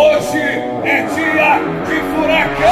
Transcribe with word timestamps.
Hoje 0.00 0.38
é 0.38 1.02
dia 1.14 1.58
de 1.84 2.00
furacão! 2.14 2.70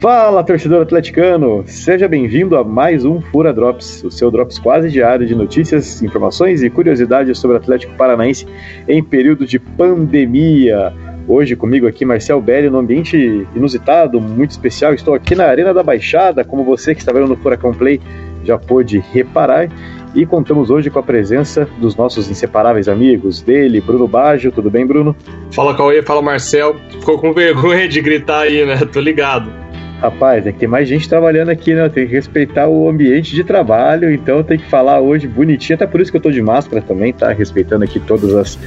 Fala, 0.00 0.42
torcedor 0.42 0.82
atleticano! 0.82 1.62
Seja 1.68 2.08
bem-vindo 2.08 2.56
a 2.56 2.64
mais 2.64 3.04
um 3.04 3.20
Fura 3.20 3.52
Drops, 3.52 4.02
o 4.02 4.10
seu 4.10 4.32
drops 4.32 4.58
quase 4.58 4.90
diário 4.90 5.24
de 5.24 5.36
notícias, 5.36 6.02
informações 6.02 6.60
e 6.64 6.68
curiosidades 6.68 7.38
sobre 7.38 7.56
o 7.56 7.60
Atlético 7.60 7.94
Paranaense 7.94 8.48
em 8.88 9.00
período 9.00 9.46
de 9.46 9.60
pandemia. 9.60 10.92
Hoje 11.28 11.54
comigo 11.54 11.86
aqui 11.86 12.04
Marcel 12.04 12.40
Belli, 12.40 12.68
num 12.68 12.78
ambiente 12.78 13.46
inusitado, 13.54 14.20
muito 14.20 14.50
especial. 14.50 14.92
Estou 14.92 15.14
aqui 15.14 15.36
na 15.36 15.44
Arena 15.44 15.72
da 15.72 15.84
Baixada, 15.84 16.42
como 16.42 16.64
você 16.64 16.96
que 16.96 17.00
está 17.00 17.12
vendo 17.12 17.28
no 17.28 17.36
Furacão 17.36 17.72
Play 17.72 18.00
já 18.48 18.58
pôde 18.58 18.98
reparar. 19.12 19.68
E 20.14 20.24
contamos 20.24 20.70
hoje 20.70 20.90
com 20.90 20.98
a 20.98 21.02
presença 21.02 21.68
dos 21.78 21.94
nossos 21.94 22.30
inseparáveis 22.30 22.88
amigos, 22.88 23.42
dele, 23.42 23.80
Bruno 23.80 24.08
Baggio. 24.08 24.50
Tudo 24.50 24.70
bem, 24.70 24.86
Bruno? 24.86 25.14
Fala, 25.52 25.76
Cauê. 25.76 26.02
Fala, 26.02 26.22
Marcel. 26.22 26.76
Ficou 26.90 27.18
com 27.18 27.32
vergonha 27.32 27.86
de 27.86 28.00
gritar 28.00 28.40
aí, 28.40 28.64
né? 28.64 28.76
Tô 28.90 29.00
ligado. 29.00 29.67
Rapaz, 30.00 30.46
é 30.46 30.52
que 30.52 30.60
tem 30.60 30.68
mais 30.68 30.88
gente 30.88 31.08
trabalhando 31.08 31.48
aqui, 31.48 31.74
né? 31.74 31.88
Tem 31.88 32.06
que 32.06 32.12
respeitar 32.12 32.68
o 32.68 32.88
ambiente 32.88 33.34
de 33.34 33.42
trabalho, 33.42 34.12
então 34.12 34.44
tem 34.44 34.56
que 34.56 34.70
falar 34.70 35.00
hoje 35.00 35.26
bonitinho, 35.26 35.74
até 35.74 35.88
por 35.88 36.00
isso 36.00 36.12
que 36.12 36.16
eu 36.16 36.20
tô 36.20 36.30
de 36.30 36.40
máscara 36.40 36.80
também, 36.80 37.12
tá? 37.12 37.32
Respeitando 37.32 37.82
aqui 37.82 37.98
todas 37.98 38.32
as 38.32 38.58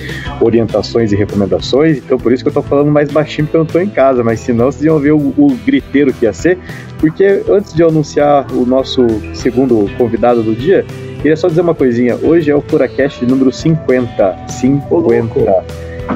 orientações 0.42 1.14
e 1.14 1.16
recomendações, 1.16 2.00
então 2.00 2.18
por 2.18 2.34
isso 2.34 2.44
que 2.44 2.50
eu 2.50 2.54
tô 2.54 2.62
falando 2.62 2.92
mais 2.92 3.10
baixinho 3.10 3.48
porque 3.48 3.56
eu 3.56 3.60
não 3.60 3.66
tô 3.66 3.80
em 3.80 3.88
casa, 3.88 4.26
mas 4.26 4.42
senão 4.42 4.70
vocês 4.70 4.84
iam 4.84 5.00
ver 5.00 5.14
o, 5.14 5.34
o 5.38 5.58
griteiro 5.66 6.12
que 6.12 6.26
ia 6.26 6.34
ser, 6.34 6.58
porque 7.00 7.42
antes 7.50 7.74
de 7.74 7.82
eu 7.82 7.88
anunciar 7.88 8.46
o 8.52 8.66
nosso 8.66 9.08
segundo 9.34 9.90
convidado 9.98 10.44
do 10.44 10.54
dia, 10.54 10.86
queria 11.22 11.38
só 11.38 11.48
dizer 11.48 11.62
uma 11.62 11.74
coisinha, 11.74 12.18
hoje 12.22 12.52
é 12.52 12.56
o 12.56 12.60
Furacast 12.60 13.26
número 13.26 13.54
50, 13.54 14.48
50, 14.50 15.66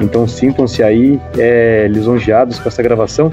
então 0.02 0.28
sintam-se 0.28 0.82
aí 0.82 1.18
é, 1.38 1.88
lisonjeados 1.88 2.58
com 2.58 2.68
essa 2.68 2.82
gravação, 2.82 3.32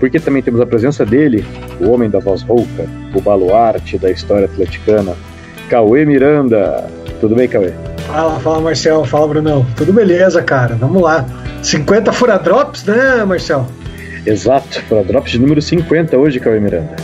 porque 0.00 0.18
também 0.18 0.42
temos 0.42 0.60
a 0.60 0.66
presença 0.66 1.04
dele, 1.04 1.44
o 1.78 1.90
homem 1.90 2.08
da 2.08 2.18
voz 2.18 2.42
rouca, 2.42 2.86
o 3.14 3.20
baluarte 3.20 3.98
da 3.98 4.10
história 4.10 4.46
atleticana, 4.46 5.14
Cauê 5.68 6.04
Miranda. 6.04 6.90
Tudo 7.20 7.36
bem, 7.36 7.46
Cauê? 7.46 7.72
Fala, 8.06 8.40
fala, 8.40 8.60
Marcel. 8.60 9.04
Fala, 9.04 9.28
Brunão. 9.28 9.64
Tudo 9.76 9.92
beleza, 9.92 10.42
cara. 10.42 10.74
Vamos 10.74 11.00
lá. 11.00 11.24
50 11.62 12.12
furadrops, 12.12 12.84
né, 12.84 13.24
Marcel? 13.24 13.66
Exato, 14.26 14.82
furadrops 14.88 15.32
de 15.32 15.38
número 15.38 15.62
50 15.62 16.16
hoje, 16.16 16.40
Cauê 16.40 16.58
Miranda. 16.58 16.96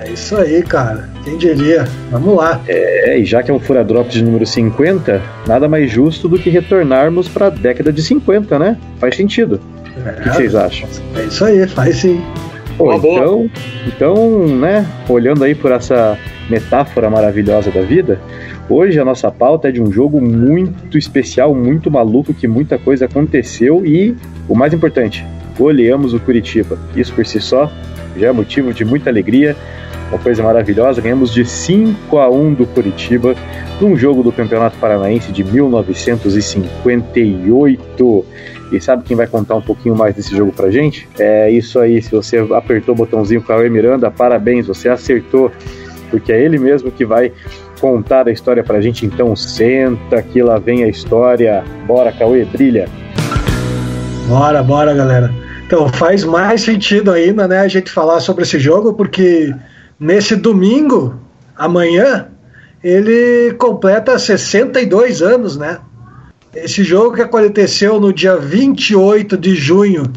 É 0.00 0.10
isso 0.10 0.36
aí, 0.36 0.62
cara. 0.62 1.08
Quem 1.22 1.36
diria? 1.36 1.86
Vamos 2.10 2.34
lá. 2.34 2.60
É, 2.66 3.18
e 3.18 3.24
já 3.24 3.42
que 3.42 3.50
é 3.50 3.54
um 3.54 3.60
furadrops 3.60 4.14
de 4.14 4.24
número 4.24 4.46
50, 4.46 5.20
nada 5.46 5.68
mais 5.68 5.90
justo 5.90 6.28
do 6.28 6.38
que 6.38 6.50
retornarmos 6.50 7.28
para 7.28 7.46
a 7.46 7.50
década 7.50 7.92
de 7.92 8.02
50, 8.02 8.58
né? 8.58 8.76
Faz 8.98 9.16
sentido. 9.16 9.60
É, 10.04 10.10
o 10.10 10.22
que 10.22 10.28
vocês 10.30 10.54
acham? 10.54 10.88
É 11.16 11.24
isso 11.24 11.44
aí, 11.44 11.66
faz 11.66 11.96
sim. 11.96 12.22
Pô, 12.76 12.92
então, 12.94 13.50
então, 13.86 14.46
né, 14.46 14.86
olhando 15.08 15.42
aí 15.42 15.54
por 15.54 15.72
essa 15.72 16.16
metáfora 16.48 17.10
maravilhosa 17.10 17.70
da 17.72 17.80
vida, 17.80 18.20
hoje 18.68 19.00
a 19.00 19.04
nossa 19.04 19.30
pauta 19.32 19.68
é 19.68 19.72
de 19.72 19.82
um 19.82 19.90
jogo 19.90 20.20
muito 20.20 20.96
especial, 20.96 21.52
muito 21.54 21.90
maluco, 21.90 22.32
que 22.32 22.46
muita 22.46 22.78
coisa 22.78 23.06
aconteceu 23.06 23.84
e, 23.84 24.16
o 24.48 24.54
mais 24.54 24.72
importante, 24.72 25.26
goleamos 25.58 26.14
o 26.14 26.20
Curitiba. 26.20 26.78
Isso 26.94 27.12
por 27.12 27.26
si 27.26 27.40
só 27.40 27.70
já 28.16 28.28
é 28.28 28.32
motivo 28.32 28.72
de 28.72 28.84
muita 28.84 29.10
alegria, 29.10 29.56
uma 30.10 30.18
coisa 30.18 30.42
maravilhosa. 30.42 31.00
Ganhamos 31.00 31.32
de 31.32 31.44
5 31.44 32.18
a 32.18 32.28
1 32.30 32.54
do 32.54 32.66
Curitiba 32.66 33.36
num 33.80 33.96
jogo 33.96 34.22
do 34.22 34.30
Campeonato 34.32 34.76
Paranaense 34.78 35.30
de 35.32 35.44
1958. 35.44 38.24
E 38.70 38.78
sabe 38.80 39.02
quem 39.04 39.16
vai 39.16 39.26
contar 39.26 39.54
um 39.54 39.62
pouquinho 39.62 39.96
mais 39.96 40.14
desse 40.14 40.36
jogo 40.36 40.52
pra 40.52 40.70
gente? 40.70 41.08
É 41.18 41.50
isso 41.50 41.78
aí, 41.78 42.02
se 42.02 42.10
você 42.10 42.36
apertou 42.54 42.94
o 42.94 42.98
botãozinho 42.98 43.40
Cauê 43.42 43.70
Miranda, 43.70 44.10
parabéns, 44.10 44.66
você 44.66 44.90
acertou, 44.90 45.50
porque 46.10 46.32
é 46.32 46.42
ele 46.42 46.58
mesmo 46.58 46.90
que 46.90 47.04
vai 47.04 47.32
contar 47.80 48.26
a 48.28 48.30
história 48.30 48.62
pra 48.62 48.80
gente. 48.80 49.04
Então 49.06 49.34
senta 49.34 50.22
que 50.22 50.40
lá 50.42 50.58
vem 50.58 50.84
a 50.84 50.88
história. 50.88 51.64
Bora, 51.86 52.12
Cauê, 52.12 52.44
brilha. 52.44 52.88
Bora, 54.28 54.62
bora, 54.62 54.94
galera. 54.94 55.32
Então 55.66 55.88
faz 55.88 56.22
mais 56.24 56.60
sentido 56.62 57.10
ainda, 57.10 57.48
né, 57.48 57.60
a 57.60 57.68
gente 57.68 57.90
falar 57.90 58.20
sobre 58.20 58.42
esse 58.42 58.58
jogo, 58.58 58.94
porque 58.94 59.54
nesse 59.98 60.36
domingo, 60.36 61.18
amanhã, 61.56 62.28
ele 62.82 63.54
completa 63.54 64.18
62 64.18 65.22
anos, 65.22 65.56
né? 65.56 65.78
Esse 66.54 66.84
jogo 66.84 67.16
que 67.16 67.22
aconteceu 67.22 68.00
no 68.00 68.12
dia 68.12 68.36
28 68.36 69.36
de 69.36 69.54
junho 69.54 70.10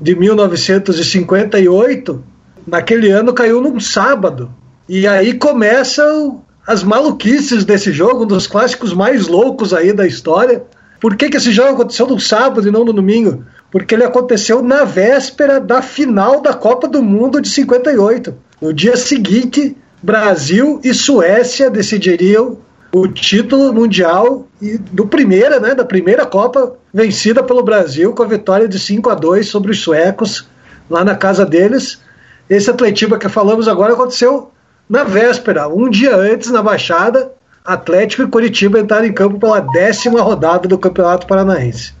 de 0.00 0.14
1958, 0.14 2.22
naquele 2.66 3.10
ano 3.10 3.32
caiu 3.32 3.60
num 3.60 3.80
sábado. 3.80 4.50
E 4.88 5.06
aí 5.06 5.34
começam 5.34 6.42
as 6.66 6.82
maluquices 6.82 7.64
desse 7.64 7.92
jogo, 7.92 8.24
um 8.24 8.26
dos 8.26 8.46
clássicos 8.46 8.92
mais 8.92 9.26
loucos 9.26 9.72
aí 9.72 9.92
da 9.92 10.06
história. 10.06 10.64
Por 11.00 11.16
que, 11.16 11.30
que 11.30 11.36
esse 11.36 11.52
jogo 11.52 11.70
aconteceu 11.70 12.06
no 12.06 12.20
sábado 12.20 12.68
e 12.68 12.70
não 12.70 12.84
no 12.84 12.92
domingo? 12.92 13.44
Porque 13.70 13.94
ele 13.94 14.04
aconteceu 14.04 14.62
na 14.62 14.84
véspera 14.84 15.60
da 15.60 15.80
final 15.80 16.40
da 16.40 16.52
Copa 16.52 16.88
do 16.88 17.02
Mundo 17.02 17.40
de 17.40 17.48
58. 17.48 18.34
No 18.60 18.72
dia 18.72 18.96
seguinte, 18.96 19.76
Brasil 20.02 20.80
e 20.82 20.92
Suécia 20.92 21.70
decidiriam 21.70 22.58
o 22.92 23.06
título 23.06 23.72
mundial 23.72 24.46
e 24.60 24.78
do 24.78 25.06
primeira, 25.06 25.60
né, 25.60 25.74
da 25.74 25.84
primeira 25.84 26.24
Copa 26.24 26.74
vencida 26.92 27.42
pelo 27.42 27.62
Brasil 27.62 28.12
com 28.14 28.22
a 28.22 28.26
vitória 28.26 28.66
de 28.66 28.78
5 28.78 29.10
a 29.10 29.14
2 29.14 29.46
sobre 29.46 29.70
os 29.70 29.80
suecos 29.80 30.48
lá 30.88 31.04
na 31.04 31.14
casa 31.14 31.44
deles. 31.44 32.00
Esse 32.48 32.70
Atletiba 32.70 33.18
que 33.18 33.28
falamos 33.28 33.68
agora 33.68 33.92
aconteceu 33.92 34.50
na 34.88 35.04
véspera, 35.04 35.68
um 35.68 35.88
dia 35.90 36.16
antes 36.16 36.50
na 36.50 36.62
Baixada, 36.62 37.30
Atlético 37.62 38.22
e 38.22 38.28
Curitiba 38.28 38.80
entraram 38.80 39.04
em 39.04 39.12
campo 39.12 39.38
pela 39.38 39.60
décima 39.60 40.22
rodada 40.22 40.66
do 40.66 40.78
Campeonato 40.78 41.26
Paranaense. 41.26 41.92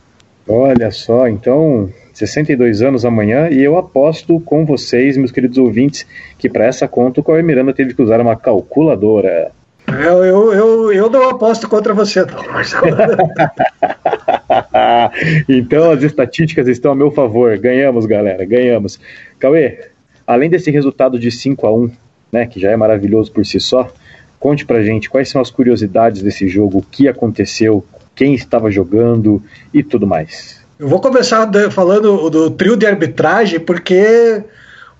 Olha 0.48 0.90
só, 0.90 1.28
então 1.28 1.90
62 2.18 2.82
anos 2.82 3.04
amanhã 3.04 3.48
e 3.48 3.62
eu 3.62 3.78
aposto 3.78 4.40
com 4.40 4.66
vocês, 4.66 5.16
meus 5.16 5.30
queridos 5.30 5.56
ouvintes, 5.56 6.04
que 6.36 6.48
para 6.48 6.64
essa 6.64 6.88
conta 6.88 7.20
o 7.20 7.22
Cauê 7.22 7.42
Miranda 7.42 7.72
teve 7.72 7.94
que 7.94 8.02
usar 8.02 8.20
uma 8.20 8.34
calculadora. 8.34 9.52
Eu, 9.86 10.24
eu, 10.24 10.52
eu, 10.52 10.92
eu 10.92 11.08
não 11.08 11.30
aposto 11.30 11.68
contra 11.68 11.94
você, 11.94 12.24
não, 12.24 12.42
então 15.48 15.92
as 15.92 16.02
estatísticas 16.02 16.66
estão 16.66 16.92
a 16.92 16.94
meu 16.94 17.12
favor. 17.12 17.56
Ganhamos, 17.56 18.04
galera, 18.04 18.44
ganhamos. 18.44 18.98
Cauê, 19.38 19.78
além 20.26 20.50
desse 20.50 20.72
resultado 20.72 21.18
de 21.18 21.30
5 21.30 21.66
a 21.66 21.72
1 21.72 21.90
né, 22.32 22.46
que 22.46 22.60
já 22.60 22.70
é 22.70 22.76
maravilhoso 22.76 23.30
por 23.30 23.46
si 23.46 23.60
só, 23.60 23.88
conte 24.40 24.66
pra 24.66 24.82
gente 24.82 25.08
quais 25.08 25.28
são 25.28 25.40
as 25.40 25.50
curiosidades 25.50 26.20
desse 26.20 26.48
jogo, 26.48 26.78
o 26.78 26.82
que 26.82 27.06
aconteceu, 27.06 27.84
quem 28.14 28.34
estava 28.34 28.70
jogando 28.70 29.42
e 29.72 29.84
tudo 29.84 30.06
mais. 30.06 30.57
Eu 30.78 30.86
vou 30.86 31.00
começar 31.00 31.50
falando 31.72 32.30
do 32.30 32.50
trio 32.50 32.76
de 32.76 32.86
arbitragem, 32.86 33.58
porque 33.58 34.44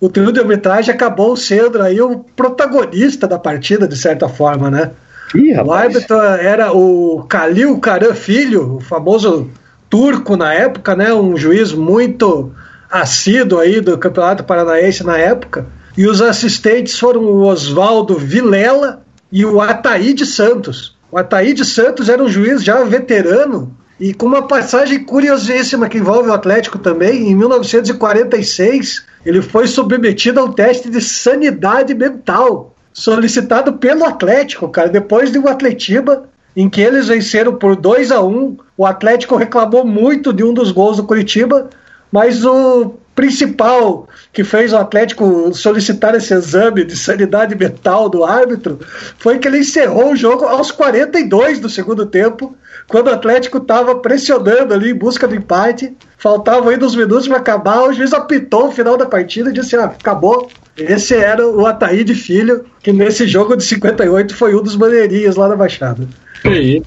o 0.00 0.08
trio 0.08 0.32
de 0.32 0.40
arbitragem 0.40 0.92
acabou 0.92 1.36
sendo 1.36 1.80
aí 1.80 2.00
o 2.00 2.18
protagonista 2.18 3.28
da 3.28 3.38
partida, 3.38 3.86
de 3.86 3.96
certa 3.96 4.28
forma, 4.28 4.68
né? 4.68 4.90
Ih, 5.36 5.56
o 5.60 5.72
árbitro 5.72 6.16
era 6.16 6.72
o 6.72 7.24
Khalil 7.28 7.78
Karan 7.78 8.14
Filho, 8.14 8.76
o 8.76 8.80
famoso 8.80 9.48
turco 9.88 10.36
na 10.36 10.52
época, 10.52 10.96
né? 10.96 11.14
Um 11.14 11.36
juiz 11.36 11.72
muito 11.72 12.50
assíduo 12.90 13.60
aí 13.60 13.80
do 13.80 13.96
Campeonato 13.98 14.42
Paranaense 14.42 15.04
na 15.04 15.16
época. 15.16 15.64
E 15.96 16.08
os 16.08 16.20
assistentes 16.20 16.98
foram 16.98 17.22
o 17.22 17.46
Oswaldo 17.46 18.16
Vilela 18.16 19.02
e 19.30 19.44
o 19.44 19.60
Ataíde 19.60 20.26
Santos. 20.26 20.96
O 21.10 21.16
Ataíde 21.16 21.64
Santos 21.64 22.08
era 22.08 22.22
um 22.22 22.28
juiz 22.28 22.64
já 22.64 22.82
veterano 22.82 23.77
e 24.00 24.14
com 24.14 24.26
uma 24.26 24.46
passagem 24.46 25.02
curiosíssima 25.02 25.88
que 25.88 25.98
envolve 25.98 26.28
o 26.28 26.32
Atlético 26.32 26.78
também. 26.78 27.30
Em 27.30 27.34
1946, 27.34 29.04
ele 29.26 29.42
foi 29.42 29.66
submetido 29.66 30.40
a 30.40 30.44
um 30.44 30.52
teste 30.52 30.88
de 30.88 31.00
sanidade 31.00 31.94
mental, 31.94 32.74
solicitado 32.92 33.74
pelo 33.74 34.04
Atlético, 34.04 34.68
cara, 34.68 34.88
depois 34.88 35.32
de 35.32 35.38
um 35.38 35.48
Atletiba, 35.48 36.28
em 36.56 36.68
que 36.68 36.80
eles 36.80 37.08
venceram 37.08 37.56
por 37.56 37.76
2 37.76 38.10
a 38.10 38.22
1 38.22 38.56
O 38.76 38.86
Atlético 38.86 39.36
reclamou 39.36 39.84
muito 39.84 40.32
de 40.32 40.42
um 40.42 40.52
dos 40.52 40.70
gols 40.70 40.96
do 40.96 41.04
Curitiba, 41.04 41.68
mas 42.10 42.44
o 42.44 42.94
principal 43.14 44.08
que 44.32 44.44
fez 44.44 44.72
o 44.72 44.76
Atlético 44.76 45.52
solicitar 45.52 46.14
esse 46.14 46.32
exame 46.32 46.84
de 46.84 46.96
sanidade 46.96 47.56
mental 47.56 48.08
do 48.08 48.24
árbitro 48.24 48.78
foi 49.18 49.38
que 49.38 49.48
ele 49.48 49.58
encerrou 49.58 50.12
o 50.12 50.16
jogo 50.16 50.44
aos 50.44 50.70
42 50.70 51.58
do 51.58 51.68
segundo 51.68 52.06
tempo, 52.06 52.56
quando 52.88 53.08
o 53.08 53.12
Atlético 53.12 53.58
estava 53.58 53.94
pressionando 53.96 54.72
ali 54.72 54.90
em 54.90 54.94
busca 54.94 55.28
do 55.28 55.34
empate. 55.36 55.94
Faltavam 56.16 56.70
ainda 56.70 56.86
uns 56.86 56.96
minutos 56.96 57.28
para 57.28 57.36
acabar, 57.36 57.82
o 57.82 57.92
juiz 57.92 58.12
apitou 58.12 58.68
o 58.68 58.72
final 58.72 58.96
da 58.96 59.06
partida 59.06 59.50
e 59.50 59.52
disse: 59.52 59.76
ah, 59.76 59.84
acabou. 59.84 60.48
Esse 60.76 61.14
era 61.14 61.46
o 61.46 61.66
Ataíde 61.66 62.14
Filho, 62.14 62.64
que 62.82 62.92
nesse 62.92 63.26
jogo 63.26 63.56
de 63.56 63.64
58 63.64 64.34
foi 64.34 64.54
um 64.54 64.62
dos 64.62 64.76
maneirinhos 64.76 65.36
lá 65.36 65.48
na 65.48 65.56
Baixada. 65.56 66.08
Aí, 66.44 66.82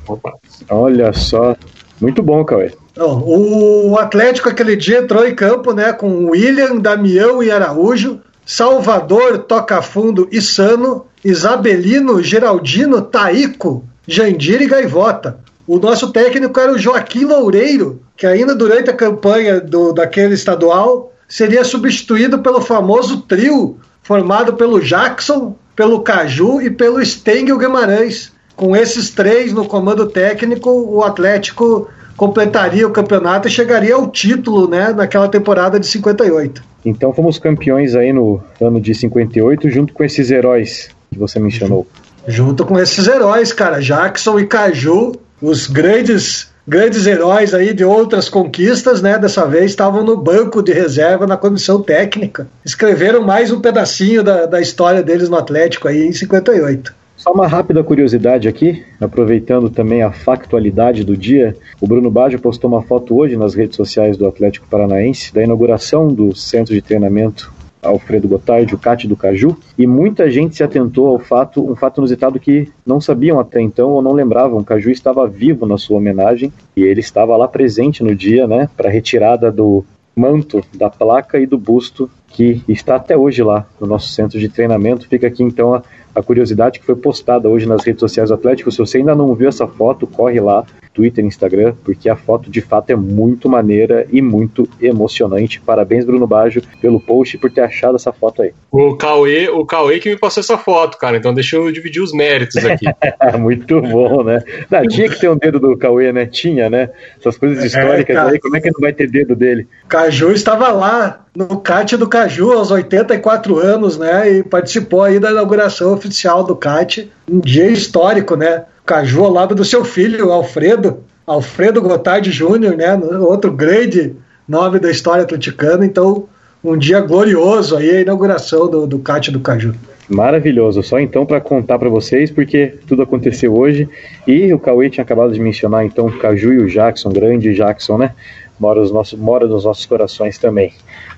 Olha 0.70 1.14
só. 1.14 1.56
Muito 2.00 2.24
bom, 2.24 2.44
Cauê. 2.44 2.72
O 2.98 3.98
Atlético 3.98 4.50
aquele 4.50 4.76
dia 4.76 5.00
entrou 5.00 5.26
em 5.26 5.36
campo 5.36 5.74
né, 5.74 5.94
com 5.94 6.30
William, 6.30 6.78
Damião 6.78 7.44
e 7.44 7.52
Araújo, 7.52 8.20
Salvador, 8.46 9.40
Toca 9.40 9.82
Fundo 9.82 10.28
e 10.32 10.42
Sano, 10.42 11.06
Isabelino, 11.24 12.24
Geraldino, 12.24 13.02
Taico, 13.02 13.84
Jandir 14.08 14.62
e 14.62 14.68
Gaivota. 14.68 15.40
O 15.72 15.80
nosso 15.80 16.12
técnico 16.12 16.60
era 16.60 16.74
o 16.74 16.78
Joaquim 16.78 17.24
Loureiro, 17.24 18.02
que 18.18 18.28
ainda 18.28 18.54
durante 18.54 18.90
a 18.90 18.94
campanha 18.94 19.62
do, 19.62 19.94
daquele 19.94 20.34
estadual 20.34 21.14
seria 21.30 21.64
substituído 21.64 22.40
pelo 22.40 22.60
famoso 22.60 23.22
trio 23.22 23.78
formado 24.04 24.56
pelo 24.56 24.82
Jackson, 24.82 25.56
pelo 25.74 26.02
Caju 26.02 26.62
e 26.62 26.70
pelo 26.70 27.02
Stengel 27.06 27.58
Guimarães. 27.58 28.34
Com 28.54 28.76
esses 28.76 29.12
três 29.12 29.54
no 29.54 29.64
comando 29.64 30.08
técnico, 30.08 30.70
o 30.70 31.06
Atlético 31.06 31.88
completaria 32.18 32.86
o 32.86 32.92
campeonato 32.92 33.48
e 33.48 33.52
chegaria 33.52 33.96
ao 33.96 34.10
título, 34.10 34.68
né, 34.68 34.92
naquela 34.92 35.30
temporada 35.30 35.80
de 35.80 35.88
58. 35.88 36.62
Então 36.84 37.14
fomos 37.14 37.40
campeões 37.40 37.96
aí 37.96 38.12
no 38.12 38.44
ano 38.60 38.82
de 38.82 38.94
58, 38.94 39.70
junto 39.70 39.94
com 39.94 40.04
esses 40.04 40.32
heróis 40.32 40.90
que 41.10 41.18
você 41.18 41.40
mencionou. 41.40 41.88
Junto 42.28 42.66
com 42.66 42.78
esses 42.78 43.08
heróis, 43.08 43.54
cara, 43.54 43.80
Jackson 43.80 44.38
e 44.38 44.46
Caju, 44.46 45.14
os 45.42 45.68
grandes 45.68 46.52
grandes 46.68 47.08
heróis 47.08 47.54
aí 47.54 47.74
de 47.74 47.84
outras 47.84 48.30
conquistas, 48.30 49.02
né? 49.02 49.18
Dessa 49.18 49.46
vez 49.46 49.72
estavam 49.72 50.04
no 50.04 50.16
banco 50.16 50.62
de 50.62 50.72
reserva 50.72 51.26
na 51.26 51.36
comissão 51.36 51.82
técnica. 51.82 52.48
Escreveram 52.64 53.24
mais 53.24 53.52
um 53.52 53.60
pedacinho 53.60 54.24
da, 54.24 54.46
da 54.46 54.62
história 54.62 55.02
deles 55.02 55.28
no 55.28 55.38
Atlético 55.38 55.88
aí 55.88 56.06
em 56.08 56.14
58. 56.14 56.94
Só 57.18 57.32
uma 57.34 57.48
rápida 57.48 57.84
curiosidade 57.84 58.48
aqui, 58.48 58.84
aproveitando 59.00 59.70
também 59.70 60.02
a 60.02 60.12
factualidade 60.12 61.04
do 61.04 61.16
dia, 61.16 61.56
o 61.80 61.86
Bruno 61.88 62.10
Baggio 62.10 62.40
postou 62.40 62.68
uma 62.68 62.82
foto 62.82 63.16
hoje 63.16 63.38
nas 63.38 63.54
redes 63.54 63.76
sociais 63.76 64.18
do 64.18 64.28
Atlético 64.28 64.66
Paranaense 64.68 65.34
da 65.34 65.44
inauguração 65.44 66.08
do 66.08 66.36
centro 66.36 66.74
de 66.74 66.82
treinamento 66.82 67.54
Alfredo 67.82 68.28
Gotardi, 68.28 68.76
o 68.76 68.78
Cate 68.78 69.08
do 69.08 69.16
Caju, 69.16 69.58
e 69.78 69.88
muita 69.88 70.30
gente 70.30 70.56
se 70.56 70.64
atentou 70.64 71.08
ao 71.08 71.20
fato, 71.20 71.70
um 71.70 71.76
fato 71.76 72.00
inusitado 72.00 72.40
que 72.40 72.70
não 72.86 73.02
sabiam 73.02 73.40
até 73.40 73.60
então 73.62 73.90
ou 73.90 74.02
não 74.02 74.14
lembravam. 74.14 74.60
O 74.60 74.64
Caju 74.64 74.92
estava 74.92 75.28
vivo 75.28 75.66
na 75.66 75.78
sua 75.78 75.98
homenagem 75.98 76.52
e 76.76 76.84
ele 76.84 77.00
estava 77.00 77.36
lá 77.36 77.48
presente 77.48 78.04
no 78.04 78.16
dia, 78.16 78.48
né, 78.48 78.70
para 78.78 78.90
retirada 78.90 79.52
do 79.52 79.84
manto, 80.16 80.64
da 80.74 80.90
placa 80.90 81.40
e 81.40 81.46
do 81.46 81.58
busto 81.58 82.10
que 82.28 82.64
está 82.68 82.96
até 82.96 83.18
hoje 83.18 83.44
lá 83.44 83.66
no 83.80 83.88
nosso 83.88 84.10
centro 84.10 84.40
de 84.40 84.50
treinamento. 84.50 85.08
Fica 85.08 85.28
aqui 85.28 85.44
então 85.44 85.74
a, 85.74 85.84
a 86.14 86.22
curiosidade 86.22 86.80
que 86.80 86.86
foi 86.86 86.96
postada 86.96 87.50
hoje 87.50 87.66
nas 87.66 87.84
redes 87.84 88.00
sociais 88.00 88.30
do 88.30 88.36
Atlético. 88.36 88.72
Se 88.72 88.78
você 88.78 88.98
ainda 88.98 89.16
não 89.16 89.34
viu 89.36 89.50
essa 89.50 89.68
foto, 89.68 90.08
corre 90.08 90.40
lá, 90.40 90.66
Twitter, 90.94 91.24
Instagram, 91.26 91.74
porque 91.84 92.10
a 92.10 92.16
foto 92.16 92.50
de 92.50 92.62
fato 92.62 92.90
é 92.90 92.96
muito 92.96 93.50
maneira 93.50 94.06
e 94.12 94.22
muito 94.22 94.68
emocionante. 94.82 95.62
Parabéns, 95.62 96.06
Bruno 96.06 96.28
Baggio, 96.28 96.62
pelo 96.82 97.00
post 97.00 97.36
e 97.36 97.40
por 97.40 97.52
ter 97.52 97.62
achado 97.62 97.96
essa 97.96 98.12
foto 98.12 98.42
aí. 98.42 98.54
O 98.72 98.96
Cauê, 98.96 99.50
o 99.50 99.66
Cauê 99.66 100.00
que 100.00 100.10
me 100.10 100.18
passou 100.18 100.42
essa 100.42 100.58
foto, 100.58 100.98
cara, 100.98 101.18
então 101.18 101.34
deixa 101.34 101.56
eu 101.56 101.72
dividir 101.72 102.02
os 102.02 102.14
méritos 102.14 102.64
aqui. 102.66 102.86
muito 103.40 103.82
bom, 103.82 104.24
né? 104.24 104.44
Não, 104.70 104.88
tinha 104.88 105.10
que 105.10 105.20
ter 105.20 105.30
um 105.30 105.38
dedo 105.38 105.60
do 105.60 105.78
Cauê, 105.78 106.12
né? 106.12 106.26
Tinha, 106.26 106.70
né? 106.70 106.90
Essas 107.20 107.38
coisas 107.38 107.64
é, 107.64 107.68
históricas 107.68 108.16
é, 108.16 108.20
aí, 108.20 108.40
como 108.40 108.58
é 108.58 108.62
que 108.62 108.72
não 108.72 108.82
vai 108.82 108.94
ter 108.94 109.10
dedo 109.10 109.36
dele? 109.36 109.68
Caju 109.88 110.32
estava 110.32 110.70
lá 110.70 111.26
no 111.36 111.60
CAT 111.60 111.96
do 111.98 112.08
Caju 112.08 112.52
aos 112.52 112.72
84 112.72 113.58
anos, 113.58 113.98
né? 113.98 114.32
E 114.32 114.44
participou 114.44 115.04
aí 115.04 115.20
da 115.20 115.32
inauguração 115.32 115.94
oficial 115.94 116.44
do 116.44 116.56
CAT, 116.56 117.10
um 117.30 117.40
dia 117.40 117.68
histórico, 117.68 118.36
né? 118.36 118.66
Caju 118.92 119.24
ao 119.24 119.32
lado 119.32 119.56
do 119.56 119.64
seu 119.64 119.86
filho, 119.86 120.34
Alfredo, 120.34 121.06
Alfredo 121.26 121.82
Gotardi 121.82 122.30
Júnior, 122.30 122.76
né? 122.76 122.94
Outro 123.22 123.50
grande 123.50 124.14
nome 124.46 124.80
da 124.80 124.92
história 124.92 125.24
atleticana. 125.24 125.86
Então, 125.86 126.26
um 126.62 126.78
dia 126.78 127.00
glorioso 127.00 127.78
aí 127.78 127.90
a 127.90 128.02
inauguração 128.02 128.70
do, 128.70 128.86
do 128.86 129.00
CAT 129.00 129.32
do 129.32 129.40
Caju. 129.40 129.74
Maravilhoso, 130.10 130.84
só 130.84 131.00
então 131.00 131.26
para 131.26 131.40
contar 131.40 131.80
para 131.80 131.88
vocês, 131.88 132.30
porque 132.30 132.74
tudo 132.86 133.04
aconteceu 133.04 133.56
hoje 133.56 133.88
e 134.28 134.54
o 134.54 134.60
Cauê 134.60 134.90
tinha 134.90 135.06
acabado 135.06 135.32
de 135.32 135.40
mencionar 135.40 135.86
então 135.86 136.08
o 136.08 136.18
Caju 136.20 136.52
e 136.52 136.58
o 136.58 136.68
Jackson, 136.68 137.14
grande 137.14 137.56
Jackson, 137.56 137.98
né? 137.98 138.12
Mora 138.60 138.82
nos 138.82 138.92
nossos, 138.92 139.18
mora 139.18 139.48
nos 139.48 139.64
nossos 139.64 139.86
corações 139.86 140.38
também. 140.38 140.74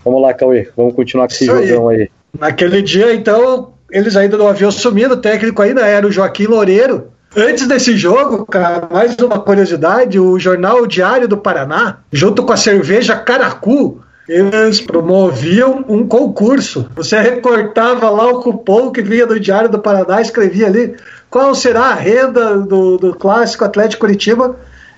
Vamos 0.05 0.21
lá, 0.21 0.31
Cauê, 0.31 0.69
vamos 0.77 0.93
continuar 0.93 1.27
com 1.27 1.33
esse 1.33 1.45
Isso 1.45 1.67
jogão 1.67 1.89
aí. 1.89 2.01
aí. 2.01 2.09
Naquele 2.39 2.83
dia, 2.83 3.15
então, 3.15 3.73
eles 3.91 4.15
ainda 4.15 4.37
não 4.37 4.47
haviam 4.47 4.69
sumido, 4.69 5.15
o 5.15 5.17
técnico 5.17 5.59
ainda 5.59 5.87
era 5.87 6.05
o 6.05 6.11
Joaquim 6.11 6.45
Loureiro, 6.45 7.12
Antes 7.35 7.67
desse 7.67 7.97
jogo, 7.97 8.45
cara, 8.45 8.87
mais 8.91 9.17
uma 9.17 9.39
curiosidade: 9.39 10.19
o 10.19 10.37
jornal 10.37 10.85
Diário 10.85 11.27
do 11.27 11.35
Paraná, 11.35 11.97
junto 12.11 12.43
com 12.43 12.53
a 12.53 12.57
cerveja 12.57 13.15
Caracu, 13.15 14.01
eles 14.29 14.79
promoviam 14.79 15.83
um 15.89 16.07
concurso. 16.07 16.87
Você 16.95 17.19
recortava 17.19 18.07
lá 18.11 18.27
o 18.27 18.39
cupom 18.39 18.91
que 18.91 19.01
vinha 19.01 19.25
do 19.25 19.39
Diário 19.39 19.67
do 19.67 19.79
Paraná, 19.79 20.21
escrevia 20.21 20.67
ali 20.67 20.95
qual 21.27 21.55
será 21.55 21.85
a 21.85 21.95
renda 21.95 22.59
do, 22.59 22.97
do 22.97 23.15
clássico 23.15 23.65
Atlético 23.65 24.01
Curitiba 24.01 24.55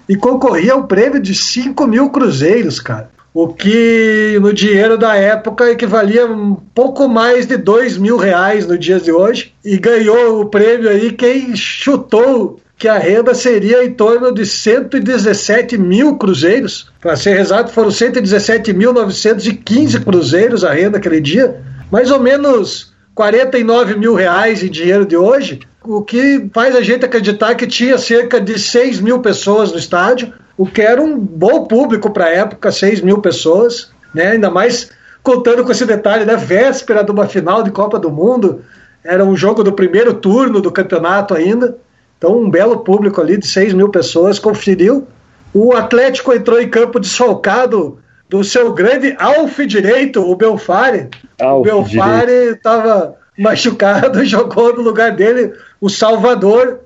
e 0.08 0.18
concorria 0.18 0.74
a 0.74 0.76
um 0.76 0.86
prêmio 0.86 1.22
de 1.22 1.34
5 1.34 1.88
mil 1.88 2.10
cruzeiros, 2.10 2.82
cara 2.82 3.15
o 3.36 3.50
que 3.50 4.40
no 4.42 4.52
dinheiro 4.54 4.98
da 4.98 5.18
época 5.18 5.70
equivalia 5.70 6.26
um 6.26 6.56
pouco 6.56 7.10
mais 7.10 7.46
de 7.46 7.58
dois 7.58 7.98
mil 7.98 8.16
reais 8.16 8.66
no 8.66 8.78
dia 8.78 8.98
de 8.98 9.12
hoje. 9.12 9.54
E 9.64 9.78
ganhou 9.78 10.40
o 10.40 10.46
prêmio 10.46 10.90
aí 10.90 11.12
quem 11.12 11.54
chutou 11.54 12.62
que 12.78 12.88
a 12.88 12.98
renda 12.98 13.34
seria 13.34 13.84
em 13.84 13.92
torno 13.92 14.34
de 14.34 14.46
117 14.46 15.78
mil 15.78 16.16
cruzeiros. 16.16 16.90
Para 17.02 17.18
ser 17.18 17.38
exato, 17.38 17.74
foram 17.74 17.90
117.915 17.90 20.02
cruzeiros 20.02 20.64
a 20.64 20.72
renda 20.72 20.98
aquele 20.98 21.20
dia. 21.20 21.62
Mais 21.92 22.10
ou 22.12 22.22
menos 22.22 22.94
49 23.14 23.98
mil 23.98 24.16
reais 24.16 24.64
em 24.64 24.70
dinheiro 24.70 25.06
de 25.06 25.18
hoje, 25.18 25.60
o 25.84 26.02
que 26.02 26.50
faz 26.54 26.74
a 26.74 26.82
gente 26.82 27.04
acreditar 27.04 27.56
que 27.56 27.68
tinha 27.68 27.98
cerca 27.98 28.40
de 28.40 28.58
6 28.58 29.02
mil 29.02 29.20
pessoas 29.20 29.74
no 29.74 29.78
estádio 29.78 30.32
o 30.58 30.66
que 30.66 30.82
era 30.82 31.02
um 31.02 31.18
bom 31.18 31.66
público 31.66 32.10
para 32.12 32.26
a 32.26 32.30
época, 32.30 32.72
6 32.72 33.02
mil 33.02 33.20
pessoas, 33.20 33.92
né? 34.14 34.30
ainda 34.30 34.50
mais 34.50 34.90
contando 35.22 35.64
com 35.64 35.72
esse 35.72 35.86
detalhe 35.86 36.24
da 36.24 36.38
né? 36.38 36.46
véspera 36.46 37.04
de 37.04 37.12
uma 37.12 37.28
final 37.28 37.64
de 37.64 37.72
Copa 37.72 38.00
do 38.00 38.12
Mundo, 38.12 38.64
era 39.04 39.24
um 39.24 39.36
jogo 39.36 39.64
do 39.64 39.74
primeiro 39.74 40.14
turno 40.14 40.62
do 40.62 40.72
campeonato 40.72 41.34
ainda, 41.34 41.78
então 42.18 42.40
um 42.40 42.50
belo 42.50 42.80
público 42.80 43.20
ali 43.22 43.38
de 43.38 43.48
6 43.48 43.74
mil 43.74 43.90
pessoas 43.90 44.40
conferiu. 44.40 45.08
O 45.54 45.74
Atlético 45.74 46.34
entrou 46.34 46.60
em 46.60 46.70
campo 46.70 47.00
desfalcado 47.00 48.00
do 48.30 48.44
seu 48.44 48.74
grande 48.74 49.16
alf 49.20 49.60
direito, 49.60 50.22
o 50.22 50.36
Belfare. 50.36 51.10
Alf 51.40 51.60
o 51.60 51.64
Belfare 51.64 52.32
estava 52.32 53.16
machucado, 53.38 54.24
jogou 54.26 54.74
no 54.76 54.82
lugar 54.82 55.12
dele 55.12 55.54
o 55.80 55.90
Salvador, 55.90 56.80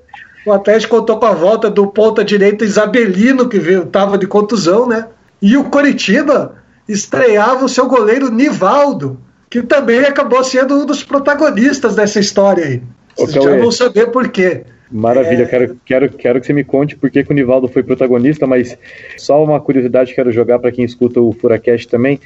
o 0.46 0.52
Atlético 0.52 0.96
contou 0.96 1.18
com 1.18 1.26
a 1.26 1.32
volta 1.32 1.70
do 1.70 1.86
ponta-direita 1.86 2.64
Isabelino, 2.64 3.48
que 3.48 3.58
estava 3.58 4.16
de 4.16 4.26
contusão, 4.26 4.88
né? 4.88 5.06
E 5.40 5.56
o 5.56 5.64
Coritiba 5.64 6.56
estreava 6.88 7.64
o 7.64 7.68
seu 7.68 7.86
goleiro 7.86 8.30
Nivaldo, 8.30 9.18
que 9.48 9.62
também 9.62 10.00
acabou 10.00 10.42
sendo 10.42 10.82
um 10.82 10.86
dos 10.86 11.02
protagonistas 11.02 11.94
dessa 11.96 12.20
história 12.20 12.64
aí. 12.64 12.82
Vocês 13.16 13.44
já 13.44 13.56
vão 13.56 13.70
saber 13.70 14.10
por 14.10 14.28
quê. 14.28 14.64
Maravilha, 14.90 15.42
é... 15.42 15.46
quero, 15.46 15.80
quero, 15.84 16.08
quero 16.10 16.40
que 16.40 16.46
você 16.46 16.52
me 16.52 16.64
conte 16.64 16.96
por 16.96 17.10
que, 17.10 17.22
que 17.22 17.30
o 17.30 17.34
Nivaldo 17.34 17.68
foi 17.68 17.82
protagonista, 17.82 18.46
mas 18.46 18.76
só 19.16 19.42
uma 19.42 19.60
curiosidade 19.60 20.14
quero 20.14 20.32
jogar 20.32 20.58
para 20.58 20.72
quem 20.72 20.84
escuta 20.84 21.20
o 21.20 21.32
Furacast 21.32 21.88
também. 21.88 22.18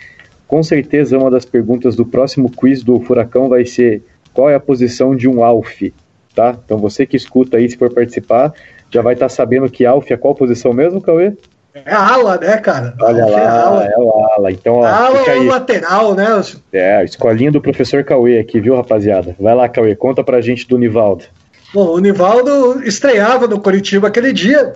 Com 0.46 0.62
certeza, 0.62 1.18
uma 1.18 1.30
das 1.30 1.44
perguntas 1.44 1.96
do 1.96 2.06
próximo 2.06 2.50
quiz 2.50 2.82
do 2.82 3.00
Furacão 3.00 3.48
vai 3.48 3.66
ser 3.66 4.02
qual 4.32 4.48
é 4.48 4.54
a 4.54 4.60
posição 4.60 5.14
de 5.14 5.28
um 5.28 5.44
Alf? 5.44 5.82
Tá? 6.34 6.56
Então 6.64 6.78
você 6.78 7.06
que 7.06 7.16
escuta 7.16 7.56
aí, 7.56 7.68
se 7.68 7.76
for 7.76 7.92
participar, 7.92 8.52
já 8.90 9.02
vai 9.02 9.14
estar 9.14 9.26
tá 9.26 9.30
sabendo 9.30 9.70
que 9.70 9.86
Alf 9.86 10.10
é 10.10 10.16
qual 10.16 10.34
posição 10.34 10.72
mesmo, 10.72 11.00
Cauê? 11.00 11.32
É 11.74 11.92
a 11.92 12.14
ala, 12.14 12.38
né, 12.38 12.56
cara? 12.58 12.94
Olha 13.00 13.26
lá, 13.26 13.40
é, 13.40 13.46
ala. 13.46 13.84
é 13.84 13.98
o 13.98 14.10
ala. 14.10 14.52
Então, 14.52 14.74
ó, 14.74 14.86
ala 14.86 15.18
é 15.18 15.38
o 15.38 15.46
lateral, 15.46 16.14
né? 16.14 16.26
É, 16.72 16.96
a 16.96 17.04
escolinha 17.04 17.50
do 17.50 17.60
professor 17.60 18.04
Cauê 18.04 18.38
aqui, 18.38 18.60
viu, 18.60 18.76
rapaziada? 18.76 19.34
Vai 19.40 19.54
lá, 19.54 19.68
Cauê, 19.68 19.96
conta 19.96 20.22
pra 20.22 20.40
gente 20.40 20.68
do 20.68 20.78
Nivaldo. 20.78 21.24
Bom, 21.72 21.88
o 21.88 21.98
Nivaldo 21.98 22.84
estreava 22.84 23.48
no 23.48 23.60
Curitiba 23.60 24.06
aquele 24.06 24.32
dia 24.32 24.74